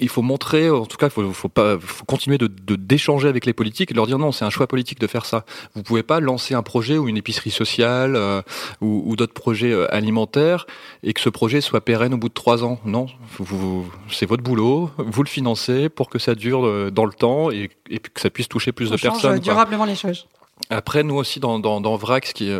il 0.00 0.08
faut 0.08 0.22
montrer, 0.22 0.70
en 0.70 0.86
tout 0.86 0.96
cas, 0.96 1.06
il 1.06 1.10
faut, 1.10 1.32
faut, 1.32 1.48
pas, 1.48 1.78
faut 1.78 2.04
continuer 2.04 2.38
de 2.38 2.48
d'échanger 2.76 3.28
avec 3.28 3.46
les 3.46 3.52
politiques 3.52 3.90
et 3.90 3.94
leur 3.94 4.06
dire 4.06 4.18
non, 4.18 4.32
c'est 4.32 4.44
un 4.44 4.50
choix 4.50 4.66
politique 4.66 5.00
de 5.00 5.06
faire 5.06 5.24
ça. 5.24 5.44
Vous 5.74 5.82
pouvez 5.82 6.02
pas 6.02 6.20
lancer 6.20 6.54
un 6.54 6.62
projet 6.62 6.96
ou 6.98 7.08
une 7.08 7.16
épicerie 7.16 7.50
sociale 7.50 8.16
euh, 8.16 8.42
ou, 8.80 9.02
ou 9.06 9.16
d'autres 9.16 9.34
projets 9.34 9.72
euh, 9.72 9.92
alimentaires 9.94 10.66
et 11.02 11.12
que 11.12 11.20
ce 11.20 11.28
projet 11.28 11.60
soit 11.60 11.80
pérenne 11.80 12.14
au 12.14 12.18
bout 12.18 12.28
de 12.28 12.34
trois 12.34 12.64
ans. 12.64 12.78
Non, 12.84 13.06
vous, 13.38 13.90
c'est 14.10 14.26
votre 14.26 14.42
boulot, 14.42 14.90
vous 14.98 15.22
le 15.22 15.28
financez 15.28 15.88
pour 15.88 16.08
que 16.08 16.18
ça 16.18 16.34
dure 16.34 16.66
euh, 16.66 16.90
dans 16.90 17.04
le 17.04 17.12
temps 17.12 17.50
et, 17.50 17.70
et 17.90 17.98
que 17.98 18.20
ça 18.20 18.30
puisse 18.30 18.48
toucher 18.48 18.72
plus 18.72 18.88
On 18.88 18.94
de 18.94 19.00
personnes. 19.00 19.38
durablement 19.40 19.84
les 19.84 19.96
choses. 19.96 20.26
Après, 20.70 21.04
nous 21.04 21.14
aussi 21.14 21.38
dans, 21.38 21.60
dans, 21.60 21.80
dans 21.80 21.96
VRAC, 21.96 22.26
ce 22.26 22.34
qui, 22.34 22.50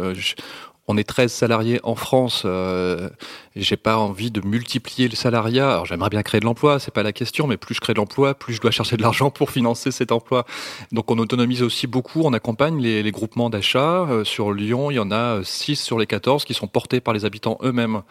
on 0.88 0.96
est 0.96 1.04
13 1.04 1.30
salariés 1.30 1.80
en 1.82 1.94
France. 1.94 2.42
Euh, 2.44 3.10
j'ai 3.54 3.76
pas 3.76 3.98
envie 3.98 4.30
de 4.30 4.40
multiplier 4.40 5.08
le 5.08 5.14
salariat. 5.14 5.70
Alors 5.70 5.86
j'aimerais 5.86 6.08
bien 6.08 6.22
créer 6.22 6.40
de 6.40 6.46
l'emploi, 6.46 6.78
c'est 6.78 6.92
pas 6.92 7.02
la 7.02 7.12
question, 7.12 7.46
mais 7.46 7.58
plus 7.58 7.74
je 7.74 7.80
crée 7.80 7.92
de 7.92 7.98
l'emploi, 7.98 8.34
plus 8.34 8.54
je 8.54 8.60
dois 8.60 8.70
chercher 8.70 8.96
de 8.96 9.02
l'argent 9.02 9.30
pour 9.30 9.50
financer 9.50 9.90
cet 9.90 10.12
emploi. 10.12 10.46
Donc 10.90 11.10
on 11.10 11.18
autonomise 11.18 11.62
aussi 11.62 11.86
beaucoup, 11.86 12.22
on 12.24 12.32
accompagne 12.32 12.80
les, 12.80 13.02
les 13.02 13.10
groupements 13.12 13.50
d'achat. 13.50 14.06
Euh, 14.08 14.24
sur 14.24 14.52
Lyon, 14.52 14.90
il 14.90 14.94
y 14.94 14.98
en 14.98 15.10
a 15.10 15.44
6 15.44 15.76
sur 15.76 15.98
les 15.98 16.06
14 16.06 16.44
qui 16.44 16.54
sont 16.54 16.66
portés 16.66 17.00
par 17.00 17.12
les 17.12 17.26
habitants 17.26 17.58
eux-mêmes. 17.62 18.02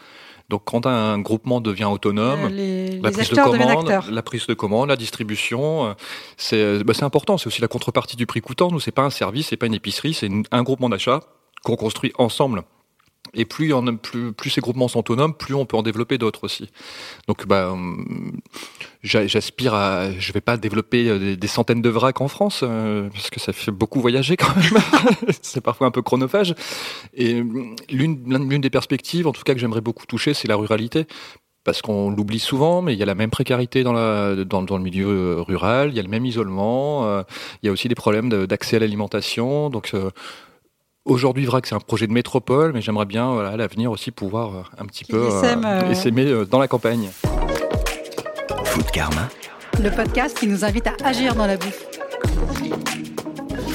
Donc 0.50 0.62
quand 0.64 0.86
un 0.86 1.20
groupement 1.20 1.60
devient 1.60 1.86
autonome, 1.86 2.46
Euh, 2.46 2.50
les, 2.50 3.00
la 3.00 3.10
les 3.10 3.16
prise 3.16 3.30
de 3.30 3.36
commande, 3.36 3.94
la 4.10 4.22
prise 4.22 4.48
de 4.48 4.54
commande, 4.54 4.88
la 4.90 4.96
distribution, 4.96 5.88
euh, 5.88 5.94
c'est 6.38 6.84
bah, 6.84 6.94
important. 7.02 7.38
C'est 7.38 7.48
aussi 7.48 7.62
la 7.62 7.68
contrepartie 7.68 8.16
du 8.16 8.26
prix 8.26 8.40
coûtant. 8.40 8.72
Nous, 8.72 8.80
c'est 8.80 8.92
pas 8.92 9.04
un 9.04 9.10
service, 9.10 9.48
c'est 9.48 9.58
pas 9.58 9.66
une 9.66 9.74
épicerie, 9.74 10.14
c'est 10.14 10.30
un 10.52 10.64
groupement 10.64 10.90
d'achat 10.90 11.22
qu'on 11.64 11.76
construit 11.76 12.12
ensemble. 12.18 12.64
Et 13.34 13.46
plus, 13.46 13.74
ces 14.50 14.62
groupements 14.62 14.88
sont 14.88 15.00
autonomes, 15.00 15.34
plus 15.34 15.54
on 15.54 15.66
peut 15.66 15.76
en 15.76 15.84
développer 15.84 16.18
d'autres 16.18 16.46
aussi. 16.46 16.70
Donc, 17.28 17.46
bah, 17.46 17.76
j'a- 19.04 19.28
j'aspire 19.28 19.74
à. 19.74 20.12
Je 20.18 20.32
vais 20.32 20.42
pas 20.42 20.56
développer 20.56 21.10
euh, 21.10 21.36
des, 21.36 21.48
centaines 21.48 21.82
de 21.82 21.90
vracs 21.90 22.22
en 22.22 22.30
France 22.30 22.62
euh, 22.64 23.10
parce 23.10 23.30
que 23.30 23.40
ça 23.42 23.52
fait 23.52 23.72
beaucoup 23.72 24.00
voyager 24.00 24.38
quand 24.38 24.56
même. 24.56 24.82
c'est 25.42 25.62
parfois 25.62 25.88
un 25.88 25.92
peu 25.92 26.02
chronophage. 26.02 26.56
Et 27.14 27.44
l'une 27.90 28.62
des 28.62 28.70
perspectives, 28.70 29.28
en 29.28 29.34
tout 29.34 29.44
cas 29.44 29.54
que 29.54 29.60
j'aimerais 29.60 29.82
beaucoup 29.82 30.06
toucher, 30.06 30.34
c'est 30.34 30.48
la 30.48 30.56
ruralité 30.56 31.06
parce 31.68 31.82
qu'on 31.82 32.10
l'oublie 32.10 32.40
souvent, 32.40 32.82
mais 32.82 32.94
il 32.94 33.00
y 33.00 33.04
a 33.04 33.06
la 33.06 33.14
même 33.14 33.30
précarité 33.30 33.84
dans, 33.84 33.92
le 33.92 34.80
milieu 34.80 35.10
euh, 35.10 35.42
rural, 35.42 35.90
il 35.90 35.98
y 35.98 36.00
a 36.00 36.02
le 36.02 36.08
même 36.08 36.26
isolement, 36.26 37.06
euh, 37.06 37.24
il 37.62 37.66
y 37.66 37.70
a 37.70 37.74
aussi 37.74 37.90
des 37.90 37.96
problèmes 37.96 38.30
d'accès 38.30 38.78
à 38.78 38.80
l'alimentation. 38.80 39.70
Donc 39.70 39.92
euh, 39.94 40.10
aujourd'hui, 41.08 41.46
VRAC, 41.46 41.66
c'est 41.66 41.76
un 41.76 41.80
projet 41.80 42.08
de 42.08 42.12
métropole, 42.14 42.74
mais 42.74 42.82
j'aimerais 42.82 43.06
bien 43.06 43.32
voilà, 43.34 43.50
à 43.50 43.58
l'avenir 43.58 43.92
aussi 43.92 44.12
pouvoir 44.12 44.56
euh, 44.56 44.62
un 44.78 44.86
petit 44.86 45.06
Qui 45.06 45.14
peu 45.14 45.28
essaime, 45.28 45.66
euh, 45.66 45.90
essaimer 45.90 46.26
euh, 46.26 46.46
dans 46.46 46.60
la 46.60 46.68
campagne. 46.68 47.10
Food 48.66 48.92
Karma. 48.92 49.30
Le 49.82 49.90
podcast 49.90 50.38
qui 50.38 50.48
nous 50.48 50.64
invite 50.66 50.88
à 50.88 50.94
agir 51.04 51.36
dans 51.36 51.48
la 51.48 51.58
bouffe. 51.58 51.88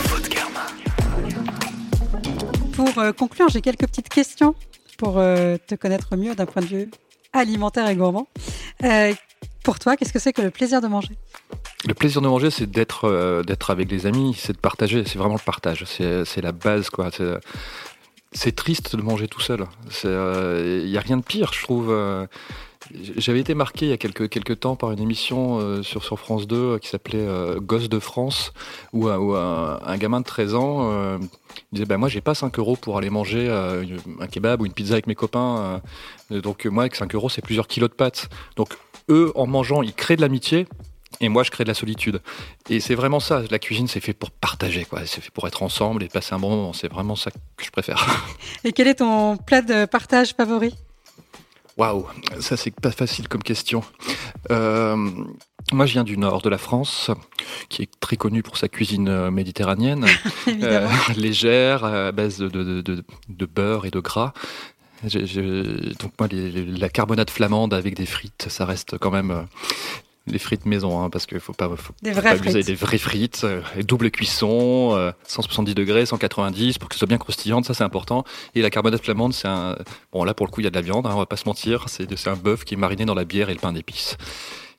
Food 0.05 0.29
Karma. 0.29 0.67
Pour 2.75 2.99
euh, 2.99 3.13
conclure, 3.13 3.49
j'ai 3.49 3.61
quelques 3.61 3.87
petites 3.87 4.09
questions 4.09 4.55
pour 4.99 5.19
euh, 5.19 5.57
te 5.67 5.75
connaître 5.75 6.17
mieux 6.17 6.35
d'un 6.35 6.47
point 6.47 6.63
de 6.63 6.67
vue 6.67 6.91
alimentaire 7.33 7.89
et 7.89 7.97
gourmand. 7.97 8.29
Euh, 8.85 9.13
pour 9.65 9.79
toi, 9.79 9.97
qu'est-ce 9.97 10.13
que 10.13 10.19
c'est 10.19 10.33
que 10.33 10.43
le 10.43 10.51
plaisir 10.51 10.81
de 10.81 10.89
manger? 10.89 11.17
Le 11.87 11.95
plaisir 11.95 12.21
de 12.21 12.29
manger, 12.29 12.51
c'est 12.51 12.71
d'être 12.71 13.05
euh, 13.05 13.43
d'être 13.43 13.71
avec 13.71 13.91
les 13.91 14.07
amis, 14.07 14.37
c'est 14.39 14.53
de 14.53 14.59
partager, 14.59 15.05
c'est 15.05 15.19
vraiment 15.19 15.35
le 15.35 15.45
partage, 15.45 15.85
c'est 15.87 16.25
c'est 16.25 16.41
la 16.41 16.53
base 16.53 16.91
quoi. 16.91 17.11
C'est- 18.33 18.53
triste 18.57 18.97
de 18.97 19.03
manger 19.03 19.29
tout 19.29 19.41
seul. 19.41 19.67
Il 20.05 20.91
n'y 20.91 20.97
a 20.97 21.01
rien 21.01 21.17
de 21.17 21.23
pire, 21.23 21.53
je 21.53 21.63
trouve. 21.63 21.89
euh, 21.91 22.27
J'avais 23.17 23.39
été 23.41 23.55
marqué 23.55 23.87
il 23.87 23.91
y 23.91 23.93
a 23.93 23.97
quelques, 23.97 24.29
quelques 24.29 24.59
temps 24.61 24.75
par 24.75 24.91
une 24.91 24.99
émission 25.01 25.61
euh, 25.61 25.83
sur, 25.85 26.03
sur 26.03 26.19
France 26.19 26.49
2 26.49 26.57
euh, 26.57 26.79
qui 26.79 26.89
s'appelait 26.89 27.21
euh, 27.21 27.61
Gosse 27.61 27.89
de 27.89 28.01
France, 28.01 28.53
où, 28.93 29.07
un- 29.09 29.97
gamin 29.99 30.21
de 30.21 30.25
13 30.25 30.55
ans 30.57 30.91
euh, 30.91 31.19
disait 31.73 31.85
bah, 31.87 31.97
Moi, 31.97 32.09
j'ai 32.09 32.21
pas 32.21 32.35
5 32.35 32.59
euros 32.59 32.75
pour 32.77 32.99
aller 32.99 33.09
manger 33.11 33.47
euh, 33.49 33.85
un 34.21 34.27
kebab 34.27 34.61
ou 34.63 34.67
une 34.67 34.73
pizza 34.73 34.95
avec 34.95 35.07
mes 35.07 35.15
copains. 35.15 35.81
euh, 36.33 36.41
donc, 36.41 36.67
euh, 36.67 36.71
moi, 36.71 36.83
avec 36.83 36.97
5 36.97 37.15
euros, 37.15 37.29
c'est 37.29 37.43
plusieurs 37.43 37.69
kilos 37.69 37.89
de 37.89 37.95
pâtes. 37.95 38.29
Donc, 38.57 38.77
eux, 39.09 39.31
en 39.37 39.47
mangeant, 39.47 39.83
ils 39.83 39.95
créent 39.95 40.17
de 40.17 40.23
l'amitié. 40.23 40.67
Et 41.23 41.29
moi, 41.29 41.43
je 41.45 41.51
crée 41.51 41.65
de 41.65 41.69
la 41.69 41.75
solitude. 41.75 42.21
Et 42.69 42.81
c'est 42.81 42.95
vraiment 42.97 43.21
ça. 43.21 43.43
La 43.51 43.59
cuisine, 43.59 43.87
c'est 43.89 44.01
fait 44.01 44.13
pour 44.13 44.31
partager, 44.33 44.85
quoi. 44.85 45.07
C'est 45.07 45.21
fait 45.23 45.31
pour 45.31 45.47
être 45.47 45.63
ensemble 45.63 46.03
et 46.03 46.09
passer 46.09 46.35
un 46.35 46.39
bon 46.39 46.51
moment. 46.51 46.73
C'est 46.75 46.89
vraiment 46.93 47.17
ça 47.17 47.31
que 47.31 47.65
je 47.65 47.71
préfère. 47.71 48.25
Et 48.65 48.73
quel 48.73 48.89
est 48.89 48.97
ton 48.97 49.37
plat 49.37 49.63
de 49.63 49.85
partage 49.87 50.35
favori? 50.35 50.75
Waouh, 51.79 52.07
ça 52.39 52.59
c'est 52.59 52.71
pas 52.71 52.91
facile 52.91 53.29
comme 53.29 53.43
question. 53.43 53.83
Euh, 54.51 54.95
moi, 55.73 55.87
je 55.87 55.93
viens 55.95 56.05
du 56.05 56.19
nord 56.19 56.43
de 56.43 56.51
la 56.51 56.59
France, 56.59 57.11
qui 57.71 57.81
est 57.83 57.91
très 57.99 58.17
connu 58.17 58.43
pour 58.43 58.59
sa 58.59 58.69
cuisine 58.69 59.09
euh, 59.09 59.31
méditerranéenne, 59.31 60.05
euh, 60.49 60.87
légère, 61.17 61.85
à 61.85 62.13
base 62.13 62.37
de, 62.39 62.49
de- 62.49 62.83
de- 62.83 63.05
de 63.31 63.47
beurre 63.47 63.87
et 63.87 63.91
de 63.91 64.01
gras. 64.01 64.35
Donc 65.05 66.13
moi, 66.19 66.29
les- 66.31 66.67
la 66.67 66.89
carbonade 66.91 67.31
flamande 67.31 67.73
avec 67.73 67.95
des 67.97 68.07
frites, 68.07 68.47
ça 68.49 68.67
reste 68.67 68.99
quand 68.99 69.11
même 69.11 69.47
les 70.27 70.39
frites 70.39 70.67
maison, 70.67 71.03
hein, 71.03 71.11
parce 71.11 71.27
qu'il 71.27 71.41
faut 71.41 71.53
pas, 71.53 71.69
faut 71.77 71.93
Des 72.03 72.13
faut 72.13 72.21
vraies 72.21 72.37
pas 72.37 72.51
frites. 72.51 72.67
des 72.67 72.75
vraies 72.75 72.99
frites, 72.99 73.43
euh, 73.45 73.61
double 73.85 74.11
cuisson, 74.11 74.95
euh, 74.95 75.11
170 75.27 75.75
degrés, 75.75 76.07
190 76.07 76.79
pour 76.79 76.89
que 76.89 76.95
ce 76.95 77.01
soit 77.01 77.09
bien 77.09 77.19
croustillante, 77.19 77.65
ça 77.65 77.75
c'est 77.75 77.85
important. 77.85 78.25
Et 78.55 78.63
la 78.63 78.71
carbonade 78.71 79.01
flamande, 79.03 79.33
c'est 79.35 79.49
un 79.49 79.77
bon 80.13 80.25
là 80.25 80.35
pour 80.35 80.47
le 80.47 80.53
coup 80.53 80.61
il 80.61 80.65
y 80.65 80.67
a 80.67 80.71
de 80.71 80.77
la 80.77 80.81
viande, 80.83 81.07
hein, 81.07 81.13
on 81.15 81.19
va 81.19 81.27
pas 81.27 81.37
se 81.37 81.45
mentir, 81.47 81.87
c'est 81.89 82.13
c'est 82.17 82.31
un 82.31 82.37
bœuf 82.37 82.65
qui 82.65 82.75
est 82.75 82.77
mariné 82.77 83.05
dans 83.05 83.15
la 83.15 83.25
bière 83.25 83.51
et 83.51 83.55
le 83.55 83.61
pain 83.61 83.73
d'épices. 83.73 84.17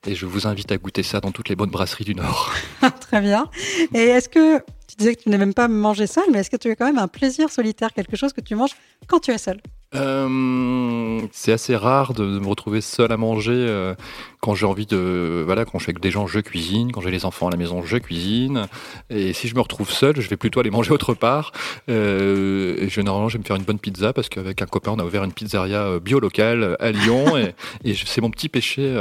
Et 0.06 0.16
je 0.16 0.26
vous 0.26 0.48
invite 0.48 0.72
à 0.72 0.78
goûter 0.78 1.02
ça 1.04 1.22
dans 1.22 1.32
toutes 1.32 1.48
les 1.48 1.56
bonnes 1.56 1.70
brasseries 1.70 2.04
du 2.04 2.14
Nord. 2.14 2.54
Très 3.00 3.22
bien. 3.22 3.50
Et 3.94 4.00
est-ce 4.02 4.28
que 4.28 4.58
tu 4.60 4.96
disais 4.98 5.16
que 5.16 5.24
tu 5.24 5.30
n'aimes 5.30 5.40
même 5.40 5.54
pas 5.54 5.70
manger 5.70 6.08
seul, 6.08 6.26
mais 6.32 6.40
est-ce 6.40 6.50
que 6.50 6.58
tu 6.58 6.70
as 6.70 6.76
quand 6.76 6.86
même 6.86 6.98
un 6.98 7.08
plaisir 7.08 7.50
solitaire, 7.50 7.94
quelque 7.94 8.18
chose 8.18 8.34
que 8.34 8.42
tu 8.42 8.56
manges 8.56 8.76
quand 9.08 9.20
tu 9.22 9.32
es 9.32 9.38
seul? 9.38 9.62
Euh, 9.96 11.22
c'est 11.32 11.52
assez 11.52 11.76
rare 11.76 12.14
de, 12.14 12.24
de 12.24 12.40
me 12.40 12.48
retrouver 12.48 12.82
seul 12.82 13.12
à 13.12 13.18
manger 13.18 13.54
euh, 13.54 13.94
quand 14.42 14.56
j'ai 14.56 14.66
envie 14.66 14.86
de 14.86 15.44
voilà 15.46 15.66
quand 15.66 15.78
je 15.78 15.84
suis 15.84 15.92
avec 15.92 16.02
des 16.02 16.12
gens 16.12 16.28
je 16.28 16.40
cuisine. 16.40 16.92
Quand 16.92 17.02
j'ai 17.02 17.12
les 17.12 17.26
enfants 17.26 17.48
à 17.48 17.52
la 17.52 17.58
maison 17.58 17.84
je 17.84 17.98
cuisine. 17.98 18.68
Et 19.10 19.34
si 19.34 19.48
je 19.48 19.56
me 19.56 19.62
retrouve 19.62 19.92
seul 19.92 20.20
je 20.20 20.28
vais 20.30 20.38
plutôt 20.38 20.60
aller 20.60 20.72
manger 20.72 20.92
autre 20.92 21.14
part. 21.14 21.52
Euh, 21.90 22.76
et 22.80 22.90
généralement 22.90 23.30
je 23.30 23.38
vais 23.38 23.42
me 23.42 23.46
faire 23.46 23.56
une 23.56 23.64
bonne 23.64 23.80
pizza 23.80 24.14
parce 24.14 24.30
qu'avec 24.30 24.62
un 24.62 24.66
copain 24.66 24.92
on 24.92 25.00
a 25.00 25.04
ouvert 25.04 25.24
une 25.24 25.34
pizzeria 25.34 26.00
bio 26.00 26.20
locale 26.20 26.76
à 26.80 26.92
Lyon. 26.92 27.38
Et, 27.84 27.96
c'est 27.96 28.22
mon 28.22 28.30
petit 28.30 28.50
péché 28.50 28.94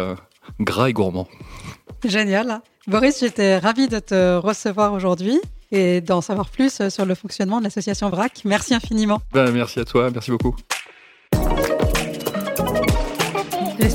gras 0.60 0.88
et 0.88 0.92
gourmand. 0.92 1.28
Génial. 2.04 2.60
Boris, 2.86 3.20
j'étais 3.20 3.58
ravie 3.58 3.88
de 3.88 4.00
te 4.00 4.36
recevoir 4.36 4.92
aujourd'hui 4.92 5.40
et 5.70 6.00
d'en 6.00 6.20
savoir 6.20 6.50
plus 6.50 6.88
sur 6.88 7.06
le 7.06 7.14
fonctionnement 7.14 7.58
de 7.58 7.64
l'association 7.64 8.10
VRAC. 8.10 8.42
Merci 8.44 8.74
infiniment. 8.74 9.20
ben, 9.32 9.50
merci 9.52 9.80
à 9.80 9.84
toi. 9.84 10.10
Merci 10.10 10.30
beaucoup 10.30 10.56